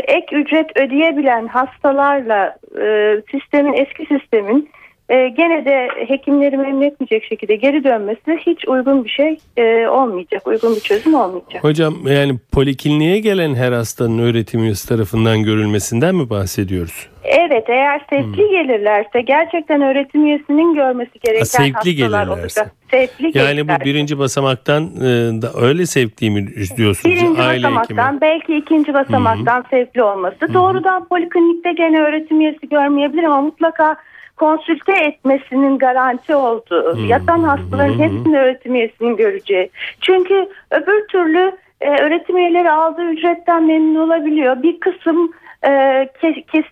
ek 0.08 0.36
ücret 0.36 0.78
ödeyebilen 0.78 1.48
hastalarla 1.48 2.56
e, 2.82 3.18
sistemin 3.32 3.74
eski 3.74 4.06
sistemin 4.06 4.70
e, 5.10 5.30
gene 5.30 5.66
de 5.66 5.88
hekimleri 6.08 6.58
memnun 6.58 6.82
etmeyecek 6.82 7.24
şekilde 7.24 7.56
geri 7.56 7.84
dönmesi 7.84 8.38
hiç 8.46 8.68
uygun 8.68 9.06
bir 9.06 9.10
şey 9.10 9.38
e, 9.58 9.88
olmayacak. 9.88 10.48
Uygun 10.48 10.76
bir 10.76 10.80
çözüm 10.82 11.14
olmayacak. 11.14 11.64
Hocam 11.64 11.94
yani 12.08 12.34
polikliniğe 12.52 13.20
gelen 13.20 13.56
her 13.56 13.72
hastanın 13.72 14.20
öğretim 14.20 14.64
üyesi 14.64 14.88
tarafından 14.90 15.44
görülmesinden 15.44 16.16
mi 16.16 16.30
bahsediyoruz? 16.30 17.10
Evet 17.24 17.64
eğer 17.70 18.02
sevkli 18.10 18.50
gelirlerse 18.50 19.22
gerçekten 19.22 19.82
öğretim 19.82 20.26
üyesinin 20.26 20.74
görmesi 20.76 21.12
gereken 21.24 21.40
Ha, 21.40 21.46
sevkli 21.46 21.74
hastalar 21.74 21.94
gelirlerse. 22.26 22.32
olacak. 22.62 22.72
Sevkli 22.92 23.26
Yani 23.26 23.34
bu 23.34 23.58
gelirlerse. 23.58 23.86
birinci 23.86 24.20
basamaktan 24.20 24.84
e, 24.84 25.02
da 25.42 25.48
öyle 25.62 25.86
sevkliği 25.86 26.32
mi 26.32 26.48
diyorsunuz? 26.78 27.16
Birinci 27.16 27.42
Aile 27.42 27.64
basamaktan 27.64 28.06
hekimi. 28.08 28.22
belki 28.22 28.56
ikinci 28.56 28.94
basamaktan 28.94 29.66
sevkli 29.70 30.04
olması. 30.04 30.54
Doğrudan 30.54 31.08
poliklinikte 31.08 31.72
gene 31.74 32.00
öğretim 32.02 32.42
üyesi 32.42 32.70
görmeyebilir 32.70 33.24
ama 33.24 33.42
mutlaka 33.42 33.96
konsülte 34.38 34.94
etmesinin 34.94 35.78
garanti 35.78 36.36
olduğu, 36.36 37.06
yatan 37.08 37.44
hastaların 37.44 38.00
hepsini 38.00 38.40
öğretim 38.40 38.76
üyesinin 38.76 39.16
göreceği. 39.16 39.70
Çünkü 40.02 40.50
öbür 40.72 41.08
türlü 41.08 41.52
e, 41.82 41.90
öğretim 41.90 42.38
üyeleri 42.38 42.72
aldığı 42.72 43.06
ücretten 43.06 43.64
memnun 43.64 44.08
olabiliyor. 44.08 44.64
Bir 44.64 44.80
kısım 44.80 45.32
e, 45.66 45.70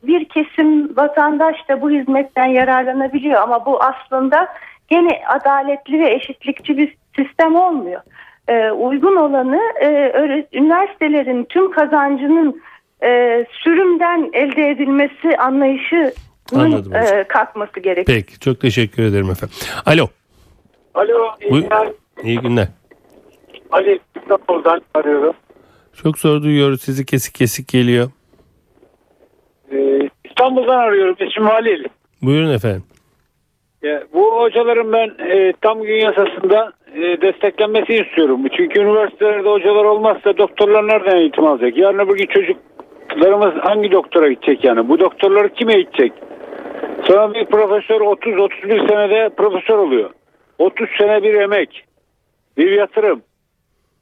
bir 0.03 0.25
kesim 0.25 0.97
vatandaş 0.97 1.69
da 1.69 1.81
bu 1.81 1.89
hizmetten 1.89 2.45
yararlanabiliyor 2.45 3.41
ama 3.41 3.65
bu 3.65 3.79
aslında 3.83 4.47
gene 4.89 5.21
adaletli 5.27 5.99
ve 5.99 6.13
eşitlikçi 6.13 6.77
bir 6.77 6.95
sistem 7.15 7.55
olmuyor. 7.55 8.01
E, 8.47 8.71
uygun 8.71 9.15
olanı 9.15 9.61
e, 9.81 10.47
üniversitelerin 10.53 11.43
tüm 11.43 11.71
kazancının 11.71 12.61
sürümden 13.51 14.29
elde 14.33 14.69
edilmesi 14.69 15.37
anlayışı 15.37 16.13
Anladım 16.59 16.91
hocam. 16.91 17.17
e, 17.19 17.23
kalkması 17.27 17.79
gerekiyor. 17.79 18.05
Peki 18.19 18.39
çok 18.39 18.59
teşekkür 18.61 19.03
ederim 19.03 19.29
efendim. 19.31 19.55
Alo. 19.85 20.07
Alo, 20.93 21.27
iyi 21.41 21.51
Buyur. 21.51 21.63
günler. 21.63 21.87
İyi 22.23 22.39
günler. 22.39 22.67
Ali 23.71 23.99
İstanbul'dan 24.21 24.81
arıyorum. 24.93 25.33
Çok 26.03 26.17
zor 26.17 26.41
duyuyoruz 26.43 26.81
sizi 26.81 27.05
kesik 27.05 27.35
kesik 27.35 27.67
geliyor. 27.67 28.09
Ee, 29.71 30.09
İstanbul'dan 30.25 30.77
arıyorum. 30.79 31.15
İsmim 31.29 31.47
Halil. 31.47 31.83
Buyurun 32.21 32.53
efendim. 32.53 32.83
Ya, 33.83 34.03
bu 34.13 34.41
hocaların 34.41 34.93
ben 34.93 35.25
e, 35.25 35.53
tam 35.61 35.81
gün 35.83 35.95
yasasında 35.99 36.73
e, 36.95 37.21
desteklenmesi 37.21 37.93
istiyorum. 37.93 38.41
Çünkü 38.57 38.79
üniversitelerde 38.79 39.49
hocalar 39.49 39.85
olmazsa 39.85 40.37
doktorlar 40.37 40.87
nereden 40.87 41.17
eğitim 41.17 41.45
alacak? 41.45 41.77
Yarın 41.77 41.99
öbür 41.99 42.17
gün 42.17 42.25
çocuklarımız 42.27 43.53
hangi 43.63 43.91
doktora 43.91 44.29
gidecek 44.31 44.63
yani? 44.63 44.89
Bu 44.89 44.99
doktorları 44.99 45.53
kim 45.53 45.69
eğitecek? 45.69 46.13
Sonra 47.11 47.33
bir 47.33 47.45
profesör 47.45 48.01
30-31 48.01 48.87
senede 48.89 49.29
profesör 49.29 49.77
oluyor. 49.77 50.09
30 50.59 50.89
sene 50.97 51.23
bir 51.23 51.33
emek. 51.33 51.83
Bir 52.57 52.71
yatırım. 52.71 53.21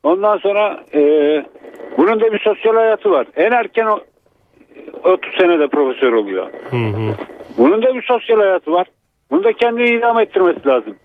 Ondan 0.04 0.38
sonra 0.38 0.84
e, 0.94 1.00
bunun 1.98 2.20
da 2.22 2.34
bir 2.34 2.40
sosyal 2.40 2.76
hayatı 2.76 3.12
var. 3.12 3.28
En 3.36 3.52
erken 3.52 3.86
o- 3.86 4.00
30 5.04 5.34
senede 5.38 5.68
profesör 5.68 6.14
oluyor. 6.14 6.48
Hı 6.70 6.76
hı. 6.76 7.16
Bunun 7.58 7.82
da 7.84 7.96
bir 7.96 8.02
sosyal 8.02 8.40
hayatı 8.40 8.72
var. 8.72 8.88
Bunu 9.32 9.44
da 9.44 9.54
kendini 9.54 9.90
idam 9.90 10.20
ettirmesi 10.20 10.68
lazım. 10.68 10.96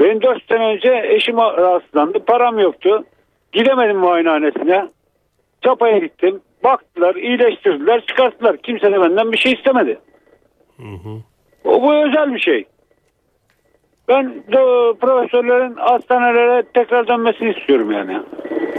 Benim 0.00 0.22
4 0.22 0.48
sene 0.48 0.64
önce 0.66 1.02
eşim 1.08 1.36
rahatsızlandı. 1.36 2.24
Param 2.24 2.58
yoktu. 2.58 3.04
Gidemedim 3.52 3.96
muayenehanesine. 3.96 4.88
Çapaya 5.64 5.98
gittim. 5.98 6.40
Baktılar, 6.64 7.14
iyileştirdiler, 7.14 8.06
çıkarttılar. 8.06 8.56
Kimse 8.56 8.92
de 8.92 9.00
benden 9.00 9.32
bir 9.32 9.38
şey 9.38 9.52
istemedi. 9.52 9.98
O 11.64 11.82
bu 11.82 11.94
özel 11.94 12.34
bir 12.34 12.40
şey. 12.40 12.64
Ben 14.08 14.28
de 14.28 14.92
profesörlerin 15.00 15.76
hastanelere 15.76 16.62
tekrar 16.74 17.08
dönmesini 17.08 17.54
istiyorum 17.58 17.92
yani. 17.92 18.18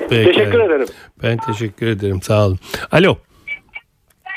Peki. 0.09 0.23
Teşekkür 0.25 0.59
ederim. 0.59 0.87
Ben 1.23 1.37
teşekkür 1.37 1.87
ederim 1.87 2.21
sağ 2.21 2.45
olun. 2.45 2.57
Alo. 2.91 3.15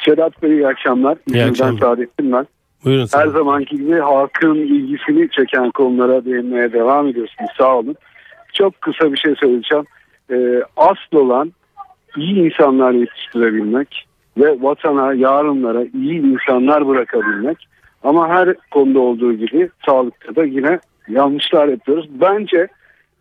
Sedat 0.05 0.43
Bey 0.43 0.51
iyi 0.51 0.67
akşamlar. 0.69 1.19
İzmir'den 1.27 1.49
akşamlar. 1.51 1.81
Saadettin 1.81 2.33
ben. 2.33 2.47
Buyurun. 2.85 3.03
Her 3.03 3.07
Sayın. 3.07 3.31
zamanki 3.31 3.77
gibi 3.77 3.99
halkın 4.01 4.55
ilgisini 4.55 5.31
çeken 5.31 5.71
konulara 5.71 6.25
değinmeye 6.25 6.73
devam 6.73 7.09
ediyorsunuz. 7.09 7.51
Sağ 7.59 7.77
olun. 7.77 7.97
Çok 8.55 8.81
kısa 8.81 9.13
bir 9.13 9.19
şey 9.19 9.35
söyleyeceğim. 9.35 9.85
Ee, 10.31 10.63
asıl 10.77 11.17
olan 11.17 11.53
iyi 12.17 12.45
insanlar 12.45 12.93
yetiştirebilmek 12.93 14.07
ve 14.37 14.63
vatana, 14.63 15.15
yarınlara 15.15 15.85
iyi 15.95 16.23
insanlar 16.23 16.89
bırakabilmek. 16.89 17.69
Ama 18.03 18.29
her 18.29 18.55
konuda 18.71 19.01
olduğu 19.01 19.33
gibi 19.33 19.71
sağlıkta 19.87 20.37
da 20.37 20.45
yine 20.45 20.79
yanlışlar 21.09 21.69
yapıyoruz. 21.69 22.09
Bence 22.21 22.69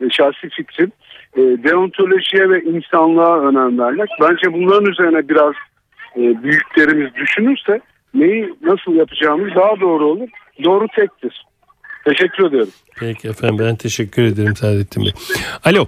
e, 0.02 0.10
şahsi 0.10 0.50
fikrim 0.50 0.92
e, 1.38 1.42
deontolojiye 1.42 2.50
ve 2.50 2.62
insanlığa 2.64 3.40
önem 3.40 3.80
vermek. 3.80 4.10
Bence 4.22 4.54
bunların 4.54 4.92
üzerine 4.92 5.30
biraz 5.30 5.54
e, 6.16 6.44
büyüklerimiz 6.44 7.16
düşünürse 7.16 7.82
neyi 8.14 8.54
nasıl 8.62 8.96
yapacağımız 8.96 9.56
daha 9.56 9.80
doğru 9.80 10.06
olur. 10.06 10.30
Doğru 10.64 10.88
tektir. 10.96 11.46
Teşekkür 12.06 12.46
ediyorum. 12.46 12.72
Peki 13.00 13.28
efendim 13.28 13.58
ben 13.60 13.76
teşekkür 13.76 14.22
ederim 14.24 14.56
Saadettin 14.56 15.04
Bey. 15.04 15.12
Alo. 15.66 15.86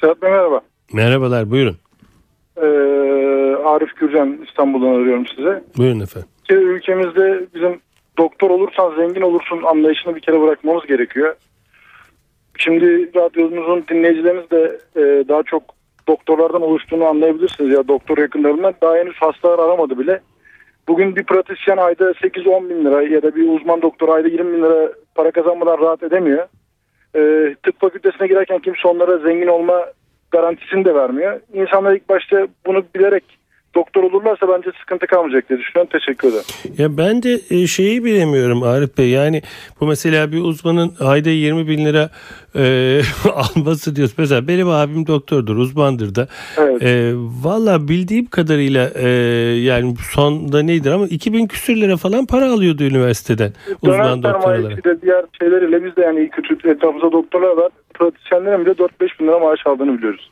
Sedat 0.00 0.22
Bey 0.22 0.30
merhaba. 0.30 0.60
Merhabalar 0.92 1.50
buyurun. 1.50 1.76
Arif 3.76 3.96
Gürcan 3.96 4.38
İstanbul'dan 4.48 4.94
arıyorum 4.94 5.26
size. 5.26 5.62
Buyurun 5.76 6.00
efendim. 6.00 6.28
Ülkemizde 6.50 7.46
bizim 7.54 7.80
doktor 8.18 8.50
olursan 8.50 8.94
zengin 8.96 9.20
olursun 9.20 9.62
anlayışını 9.62 10.16
bir 10.16 10.20
kere 10.20 10.40
bırakmamız 10.40 10.86
gerekiyor. 10.86 11.36
Şimdi 12.58 13.10
radyomuzun 13.16 13.84
dinleyicilerimiz 13.88 14.50
de 14.50 14.78
e, 14.96 15.28
daha 15.28 15.42
çok 15.42 15.62
doktorlardan 16.08 16.62
oluştuğunu 16.62 17.04
anlayabilirsiniz 17.04 17.72
ya 17.72 17.88
doktor 17.88 18.18
yakınlarından. 18.18 18.74
Daha 18.82 18.96
henüz 18.96 19.16
hastalar 19.16 19.58
aramadı 19.58 19.98
bile. 19.98 20.20
Bugün 20.88 21.16
bir 21.16 21.24
pratisyen 21.24 21.76
ayda 21.76 22.10
8-10 22.10 22.70
bin 22.70 22.84
lira 22.84 23.02
ya 23.02 23.22
da 23.22 23.34
bir 23.34 23.48
uzman 23.48 23.82
doktor 23.82 24.08
ayda 24.08 24.28
20 24.28 24.52
bin 24.52 24.62
lira 24.62 24.92
para 25.14 25.30
kazanmadan 25.30 25.78
rahat 25.78 26.02
edemiyor. 26.02 26.46
Ee, 27.16 27.54
tıp 27.62 27.80
fakültesine 27.80 28.26
girerken 28.26 28.58
kimse 28.58 28.88
onlara 28.88 29.18
zengin 29.18 29.46
olma 29.46 29.86
garantisini 30.30 30.84
de 30.84 30.94
vermiyor. 30.94 31.40
İnsanlar 31.52 31.92
ilk 31.92 32.08
başta 32.08 32.48
bunu 32.66 32.84
bilerek 32.94 33.24
doktor 33.76 34.02
olurlarsa 34.02 34.48
bence 34.48 34.70
sıkıntı 34.80 35.06
kalmayacak 35.06 35.48
diye 35.48 35.58
düşünüyorum. 35.58 35.90
Teşekkür 35.92 36.28
ederim. 36.28 36.44
Ya 36.78 36.96
ben 36.96 37.22
de 37.22 37.40
e, 37.50 37.66
şeyi 37.66 38.04
bilemiyorum 38.04 38.62
Arif 38.62 38.98
Bey. 38.98 39.08
Yani 39.08 39.42
bu 39.80 39.86
mesela 39.86 40.32
bir 40.32 40.40
uzmanın 40.40 40.92
ayda 41.00 41.30
20 41.30 41.68
bin 41.68 41.84
lira 41.84 42.10
e, 42.56 43.00
alması 43.34 43.96
diyoruz. 43.96 44.14
Mesela 44.18 44.48
benim 44.48 44.68
abim 44.68 45.06
doktordur, 45.06 45.56
uzmandır 45.56 46.14
da. 46.14 46.28
Evet. 46.58 46.82
E, 46.82 47.12
Valla 47.42 47.88
bildiğim 47.88 48.26
kadarıyla 48.26 48.90
e, 48.94 49.08
yani 49.60 49.94
sonda 50.12 50.62
neydir 50.62 50.90
ama 50.90 51.06
2000 51.06 51.46
küsür 51.46 51.76
lira 51.76 51.96
falan 51.96 52.26
para 52.26 52.52
alıyordu 52.52 52.82
üniversiteden. 52.84 53.52
Uzman 53.82 54.22
doktor 54.22 54.40
olarak. 54.40 54.42
sermayesiyle 54.42 55.02
diğer 55.02 55.24
şeyleriyle 55.40 55.84
biz 55.84 55.96
de 55.96 56.00
yani 56.00 56.18
iyi 56.18 56.28
kötü 56.30 56.70
etrafımızda 56.70 57.12
doktorlar 57.12 57.56
var. 57.56 57.68
Pratisyenlerin 57.94 58.66
bile 58.66 58.72
4-5 58.72 58.88
bin 59.20 59.26
lira 59.26 59.38
maaş 59.38 59.66
aldığını 59.66 59.98
biliyoruz. 59.98 60.30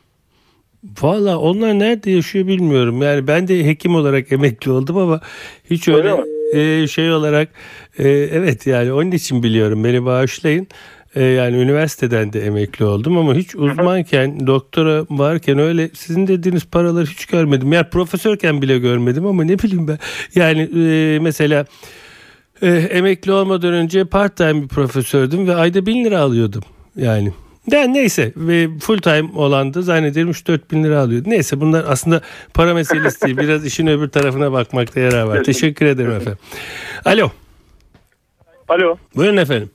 Valla 1.01 1.37
onlar 1.37 1.79
nerede 1.79 2.11
yaşıyor 2.11 2.47
bilmiyorum. 2.47 3.01
Yani 3.01 3.27
ben 3.27 3.47
de 3.47 3.65
hekim 3.65 3.95
olarak 3.95 4.31
emekli 4.31 4.71
oldum 4.71 4.97
ama 4.97 5.21
hiç 5.69 5.87
öyle, 5.87 6.15
e, 6.53 6.87
şey 6.87 7.11
olarak 7.11 7.49
e, 7.97 8.09
evet 8.09 8.67
yani 8.67 8.93
onun 8.93 9.11
için 9.11 9.43
biliyorum 9.43 9.83
beni 9.83 10.05
bağışlayın. 10.05 10.67
E, 11.15 11.23
yani 11.23 11.57
üniversiteden 11.57 12.33
de 12.33 12.45
emekli 12.45 12.85
oldum 12.85 13.17
ama 13.17 13.33
hiç 13.33 13.55
uzmanken 13.55 14.47
doktora 14.47 15.05
varken 15.09 15.59
öyle 15.59 15.89
sizin 15.93 16.27
dediğiniz 16.27 16.65
paraları 16.65 17.05
hiç 17.05 17.25
görmedim. 17.25 17.73
Yani 17.73 17.89
profesörken 17.89 18.61
bile 18.61 18.79
görmedim 18.79 19.25
ama 19.25 19.43
ne 19.43 19.59
bileyim 19.59 19.87
ben. 19.87 19.99
Yani 20.35 20.61
e, 20.61 21.19
mesela 21.19 21.65
e, 22.61 22.67
emekli 22.69 23.31
olmadan 23.31 23.73
önce 23.73 24.05
part 24.05 24.37
time 24.37 24.63
bir 24.63 24.67
profesördüm 24.67 25.47
ve 25.47 25.55
ayda 25.55 25.85
bin 25.85 26.05
lira 26.05 26.19
alıyordum. 26.19 26.63
Yani 26.95 27.33
yani 27.71 27.93
neyse 27.93 28.31
ve 28.35 28.67
full 28.81 28.97
time 28.97 29.29
olan 29.35 29.73
da 29.73 29.81
zannederim 29.81 30.29
3-4 30.29 30.59
bin 30.71 30.83
lira 30.83 30.99
alıyordu. 30.99 31.29
Neyse 31.29 31.61
bunlar 31.61 31.85
aslında 31.87 32.21
para 32.53 32.73
meselesi 32.73 33.25
değil. 33.25 33.37
Biraz 33.37 33.65
işin 33.65 33.87
öbür 33.87 34.09
tarafına 34.09 34.51
bakmakta 34.51 34.99
yarar 34.99 35.23
var. 35.23 35.43
Teşekkür 35.43 35.85
ederim 35.85 36.11
efendim. 36.11 36.39
Alo. 37.05 37.29
Alo. 38.67 38.97
Buyurun 39.15 39.37
efendim. 39.37 39.69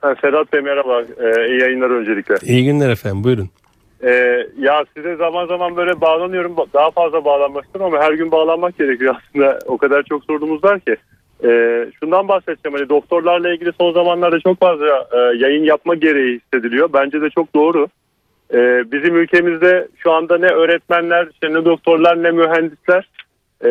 Ha, 0.00 0.14
Sedat 0.20 0.52
Bey 0.52 0.60
merhaba. 0.60 1.02
Ee, 1.02 1.48
iyi 1.48 1.60
yayınlar 1.60 1.90
öncelikle. 1.90 2.34
İyi 2.42 2.64
günler 2.64 2.90
efendim. 2.90 3.24
Buyurun. 3.24 3.48
Ee, 4.04 4.46
ya 4.58 4.84
size 4.96 5.16
zaman 5.16 5.46
zaman 5.46 5.76
böyle 5.76 6.00
bağlanıyorum. 6.00 6.56
Daha 6.74 6.90
fazla 6.90 7.24
bağlanmak 7.24 7.64
istiyorum 7.64 7.94
ama 7.94 8.04
her 8.04 8.12
gün 8.12 8.30
bağlanmak 8.32 8.78
gerekiyor 8.78 9.14
aslında. 9.18 9.58
O 9.66 9.78
kadar 9.78 10.02
çok 10.02 10.24
sorunumuz 10.24 10.64
var 10.64 10.80
ki. 10.80 10.96
Ee, 11.44 11.86
şundan 12.00 12.28
bahsedeceğim. 12.28 12.78
Hani 12.78 12.88
doktorlarla 12.88 13.54
ilgili 13.54 13.72
son 13.80 13.92
zamanlarda 13.92 14.40
çok 14.40 14.60
fazla 14.60 15.08
e, 15.12 15.18
yayın 15.18 15.64
yapma 15.64 15.94
gereği 15.94 16.40
hissediliyor. 16.40 16.92
Bence 16.92 17.22
de 17.22 17.30
çok 17.30 17.54
doğru. 17.54 17.88
Ee, 18.54 18.84
bizim 18.92 19.16
ülkemizde 19.16 19.88
şu 19.96 20.12
anda 20.12 20.38
ne 20.38 20.46
öğretmenler, 20.46 21.28
işte 21.32 21.52
ne 21.52 21.64
doktorlar, 21.64 22.22
ne 22.22 22.30
mühendisler, 22.30 23.08
e, 23.64 23.70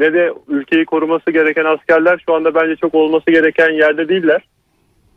ne 0.00 0.12
de 0.12 0.32
ülkeyi 0.48 0.84
koruması 0.84 1.30
gereken 1.30 1.64
askerler 1.64 2.22
şu 2.26 2.34
anda 2.34 2.54
bence 2.54 2.76
çok 2.76 2.94
olması 2.94 3.30
gereken 3.30 3.70
yerde 3.70 4.08
değiller. 4.08 4.42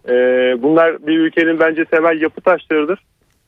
E, 0.10 0.14
bunlar 0.62 1.08
bir 1.08 1.20
ülkenin 1.20 1.60
bence 1.60 1.86
temel 1.86 2.22
yapı 2.22 2.42
taşlarıdır. 2.42 3.00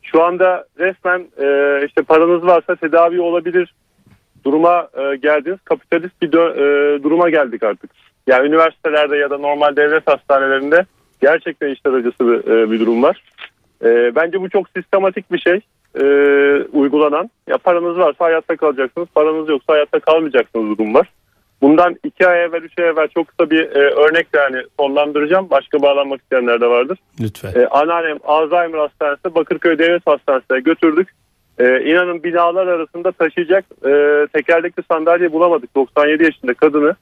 Şu 0.01 0.23
anda 0.23 0.65
resmen 0.79 1.19
e, 1.19 1.79
işte 1.85 2.01
paranız 2.01 2.45
varsa 2.45 2.75
tedavi 2.75 3.21
olabilir 3.21 3.73
duruma 4.45 4.89
e, 4.93 5.15
geldiniz. 5.15 5.59
Kapitalist 5.65 6.21
bir 6.21 6.31
dö- 6.31 6.53
e, 6.53 7.03
duruma 7.03 7.29
geldik 7.29 7.63
artık. 7.63 7.91
Yani 8.27 8.47
üniversitelerde 8.47 9.17
ya 9.17 9.29
da 9.29 9.37
normal 9.37 9.75
devlet 9.75 10.07
hastanelerinde 10.07 10.85
gerçekten 11.21 11.69
işler 11.69 11.93
acısı 11.93 12.27
bir, 12.27 12.51
e, 12.51 12.71
bir 12.71 12.79
durum 12.79 13.03
var. 13.03 13.23
E, 13.83 14.15
bence 14.15 14.41
bu 14.41 14.49
çok 14.49 14.69
sistematik 14.69 15.31
bir 15.31 15.39
şey 15.39 15.59
e, 15.99 16.05
uygulanan. 16.73 17.29
Ya 17.47 17.57
paranız 17.57 17.97
varsa 17.97 18.25
hayatta 18.25 18.55
kalacaksınız, 18.55 19.07
paranız 19.15 19.49
yoksa 19.49 19.73
hayatta 19.73 19.99
kalmayacaksınız 19.99 20.77
durum 20.77 20.93
var. 20.93 21.09
Bundan 21.61 21.95
iki 22.03 22.27
ay 22.27 22.43
evvel, 22.43 22.61
üç 22.61 22.79
ay 22.79 22.87
evvel 22.87 23.07
çok 23.07 23.27
kısa 23.27 23.49
bir 23.49 23.61
e, 23.61 23.79
örnekle 23.79 24.39
yani 24.39 24.57
sonlandıracağım. 24.79 25.49
Başka 25.49 25.81
bağlanmak 25.81 26.21
isteyenler 26.21 26.61
de 26.61 26.67
vardır. 26.67 26.97
Lütfen. 27.21 27.61
E, 27.61 27.67
anneannem 27.67 28.17
Alzheimer 28.23 28.79
Hastanesi 28.79 29.35
Bakırköy 29.35 29.77
Devlet 29.77 30.07
Hastanesi'ne 30.07 30.59
götürdük. 30.59 31.11
E, 31.59 31.81
inanın 31.81 32.23
binalar 32.23 32.67
arasında 32.67 33.11
taşıyacak 33.11 33.65
e, 33.85 34.27
tekerlekli 34.33 34.83
sandalye 34.91 35.31
bulamadık. 35.31 35.75
97 35.75 36.23
yaşında 36.23 36.53
kadını. 36.53 36.95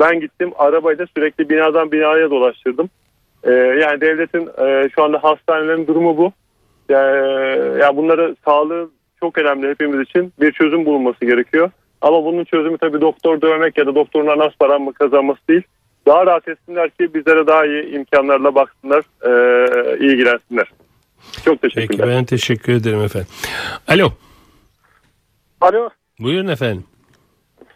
Ben 0.00 0.20
gittim 0.20 0.52
arabayla 0.56 1.06
sürekli 1.16 1.50
binadan 1.50 1.92
binaya 1.92 2.30
dolaştırdım. 2.30 2.90
E, 3.44 3.50
yani 3.52 4.00
devletin 4.00 4.48
e, 4.66 4.88
şu 4.94 5.02
anda 5.04 5.22
hastanelerin 5.22 5.86
durumu 5.86 6.16
bu. 6.16 6.32
Yani, 6.88 7.80
ya 7.80 7.96
bunları 7.96 8.36
sağlığı 8.44 8.90
çok 9.20 9.38
önemli 9.38 9.68
hepimiz 9.68 10.08
için 10.08 10.32
bir 10.40 10.52
çözüm 10.52 10.86
bulunması 10.86 11.24
gerekiyor. 11.24 11.70
Ama 12.00 12.24
bunun 12.24 12.44
çözümü 12.44 12.78
tabii 12.78 13.00
doktor 13.00 13.40
dövmek 13.40 13.78
ya 13.78 13.86
da 13.86 13.94
doktoruna 13.94 14.38
nasıl 14.38 14.56
para 14.58 14.78
mı 14.78 14.92
kazanması 14.92 15.40
değil. 15.48 15.62
Daha 16.06 16.26
rahat 16.26 16.48
etsinler 16.48 16.90
ki 16.90 17.14
bizlere 17.14 17.46
daha 17.46 17.66
iyi 17.66 17.94
imkanlarla 17.94 18.54
baksınlar, 18.54 19.04
e, 19.22 19.30
ilgilensinler. 19.98 20.72
Çok 21.44 21.62
teşekkürler. 21.62 21.88
Peki 21.88 22.02
ben 22.02 22.24
teşekkür 22.24 22.72
ederim 22.72 23.00
efendim. 23.00 23.28
Alo. 23.88 24.08
Alo. 25.60 25.88
Buyurun 26.20 26.48
efendim. 26.48 26.84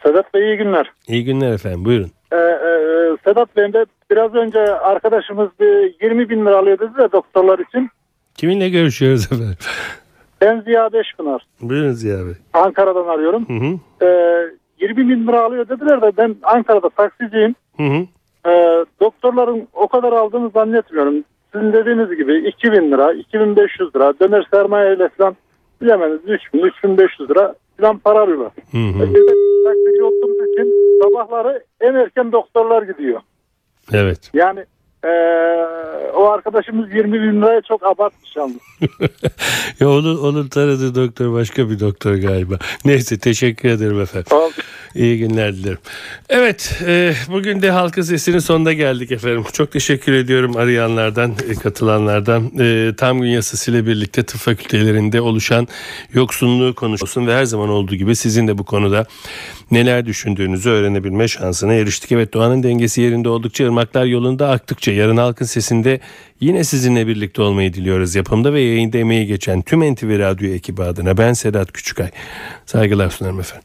Sedat 0.03 0.35
Bey 0.35 0.43
iyi 0.43 0.57
günler. 0.57 0.93
İyi 1.09 1.25
günler 1.25 1.53
efendim. 1.53 1.85
Buyurun. 1.85 2.11
Ee, 2.33 2.37
e, 2.37 2.71
Sedat 3.25 3.57
Bey 3.57 3.73
de 3.73 3.87
biraz 4.11 4.35
önce 4.35 4.59
arkadaşımız 4.61 5.49
bir 5.61 5.95
20 6.03 6.29
bin 6.29 6.47
lira 6.47 6.59
alıyor 6.59 6.79
dedi 6.79 6.99
de 6.99 7.13
doktorlar 7.13 7.59
için. 7.59 7.91
Kiminle 8.35 8.69
görüşüyoruz 8.69 9.25
efendim? 9.33 9.57
Ben 10.41 10.61
Ziya 10.61 10.93
Beşpınar. 10.93 11.43
Buyurun 11.61 11.93
Ziya 11.93 12.27
Bey. 12.27 12.35
Ankara'dan 12.53 13.09
arıyorum. 13.09 13.47
Hı 13.49 13.53
hı. 13.53 13.79
Ee, 14.07 14.51
20 14.81 15.09
bin 15.09 15.27
lira 15.27 15.41
alıyor 15.43 15.69
dediler 15.69 16.03
de 16.03 16.13
ben 16.17 16.37
Ankara'da 16.43 16.89
taksiciyim. 16.89 17.55
Hı 17.77 17.83
hı. 17.83 18.07
Ee, 18.51 18.85
doktorların 19.01 19.69
o 19.73 19.89
kadar 19.89 20.13
aldığını 20.13 20.51
zannetmiyorum. 20.51 21.25
Sizin 21.53 21.73
dediğiniz 21.73 22.17
gibi 22.17 22.49
2000 22.49 22.91
lira, 22.91 23.13
2500 23.13 23.97
lira, 23.97 24.15
döner 24.21 24.47
sermayeyle 24.51 25.09
falan 25.09 25.37
bilemeniz 25.81 26.21
3000, 26.27 26.59
3500 26.59 27.31
lira 27.31 27.55
falan 27.81 27.99
para 27.99 28.21
alıyorlar. 28.21 28.53
Hı 28.73 28.79
taksici 29.65 30.03
olduğumuz 30.03 30.53
için 30.53 30.75
sabahları 31.03 31.65
en 31.81 31.95
erken 31.95 32.33
doktorlar 32.33 32.83
gidiyor. 32.83 33.21
Evet. 33.93 34.31
Yani 34.35 34.65
eee, 35.05 36.11
o 36.15 36.25
arkadaşımız 36.25 36.93
20 36.93 37.13
bin 37.13 37.43
liraya 37.43 37.61
çok 37.61 37.87
abartmış 37.87 38.37
yalnız. 38.37 38.57
ya 39.81 39.89
onun, 39.89 40.19
onun 40.19 40.49
tanıdığı 40.49 40.95
doktor 40.95 41.33
başka 41.33 41.71
bir 41.71 41.81
doktor 41.81 42.15
galiba. 42.15 42.59
Neyse 42.85 43.19
teşekkür 43.19 43.69
ederim 43.69 44.01
efendim. 44.01 44.33
İyi 44.95 45.19
günler 45.19 45.55
dilerim. 45.55 45.79
Evet 46.29 46.83
e, 46.87 47.15
bugün 47.29 47.63
de 47.63 47.71
Halkın 47.71 48.03
Sesi'nin 48.03 48.39
sonuna 48.39 48.73
geldik 48.73 49.13
efendim. 49.13 49.45
Çok 49.53 49.73
teşekkür 49.73 50.13
ediyorum 50.13 50.57
arayanlardan, 50.57 51.33
e, 51.51 51.55
katılanlardan. 51.55 52.51
E, 52.61 52.97
tam 52.97 53.21
gün 53.21 53.29
yasasıyla 53.29 53.87
birlikte 53.87 54.23
tıp 54.23 54.41
fakültelerinde 54.41 55.21
oluşan 55.21 55.69
yoksunluğu 56.13 56.75
konuşulsun 56.75 57.27
ve 57.27 57.35
her 57.35 57.45
zaman 57.45 57.69
olduğu 57.69 57.95
gibi 57.95 58.17
sizin 58.17 58.49
de 58.49 58.59
bu 58.59 58.65
konuda 58.65 59.07
neler 59.71 60.07
düşündüğünüzü 60.07 60.71
öğrenebilme 60.71 61.29
şansına 61.29 61.75
eriştik. 61.75 62.13
Evet 62.13 62.35
doğanın 62.35 62.63
dengesi 62.63 63.01
yerinde 63.01 63.29
oldukça 63.29 63.65
ırmaklar 63.65 64.05
yolunda 64.05 64.51
aktıkça 64.51 64.88
yarın 64.93 65.17
Halkın 65.17 65.45
Sesi'nde 65.45 66.01
yine 66.41 66.65
sizinle 66.65 67.07
birlikte 67.07 67.43
olmayı 67.43 67.75
diliyoruz. 67.75 68.15
Yapımda 68.15 68.53
ve 68.53 68.61
yayında 68.61 68.99
emeği 68.99 69.27
geçen 69.27 69.63
tüm 69.63 69.95
NTV 69.95 70.19
Radyo 70.19 70.51
ekibi 70.51 70.83
adına 70.83 71.17
ben 71.17 71.33
Sedat 71.33 71.73
Küçükay. 71.73 72.11
Saygılar 72.67 73.11
sunarım 73.11 73.41
efendim. 73.41 73.57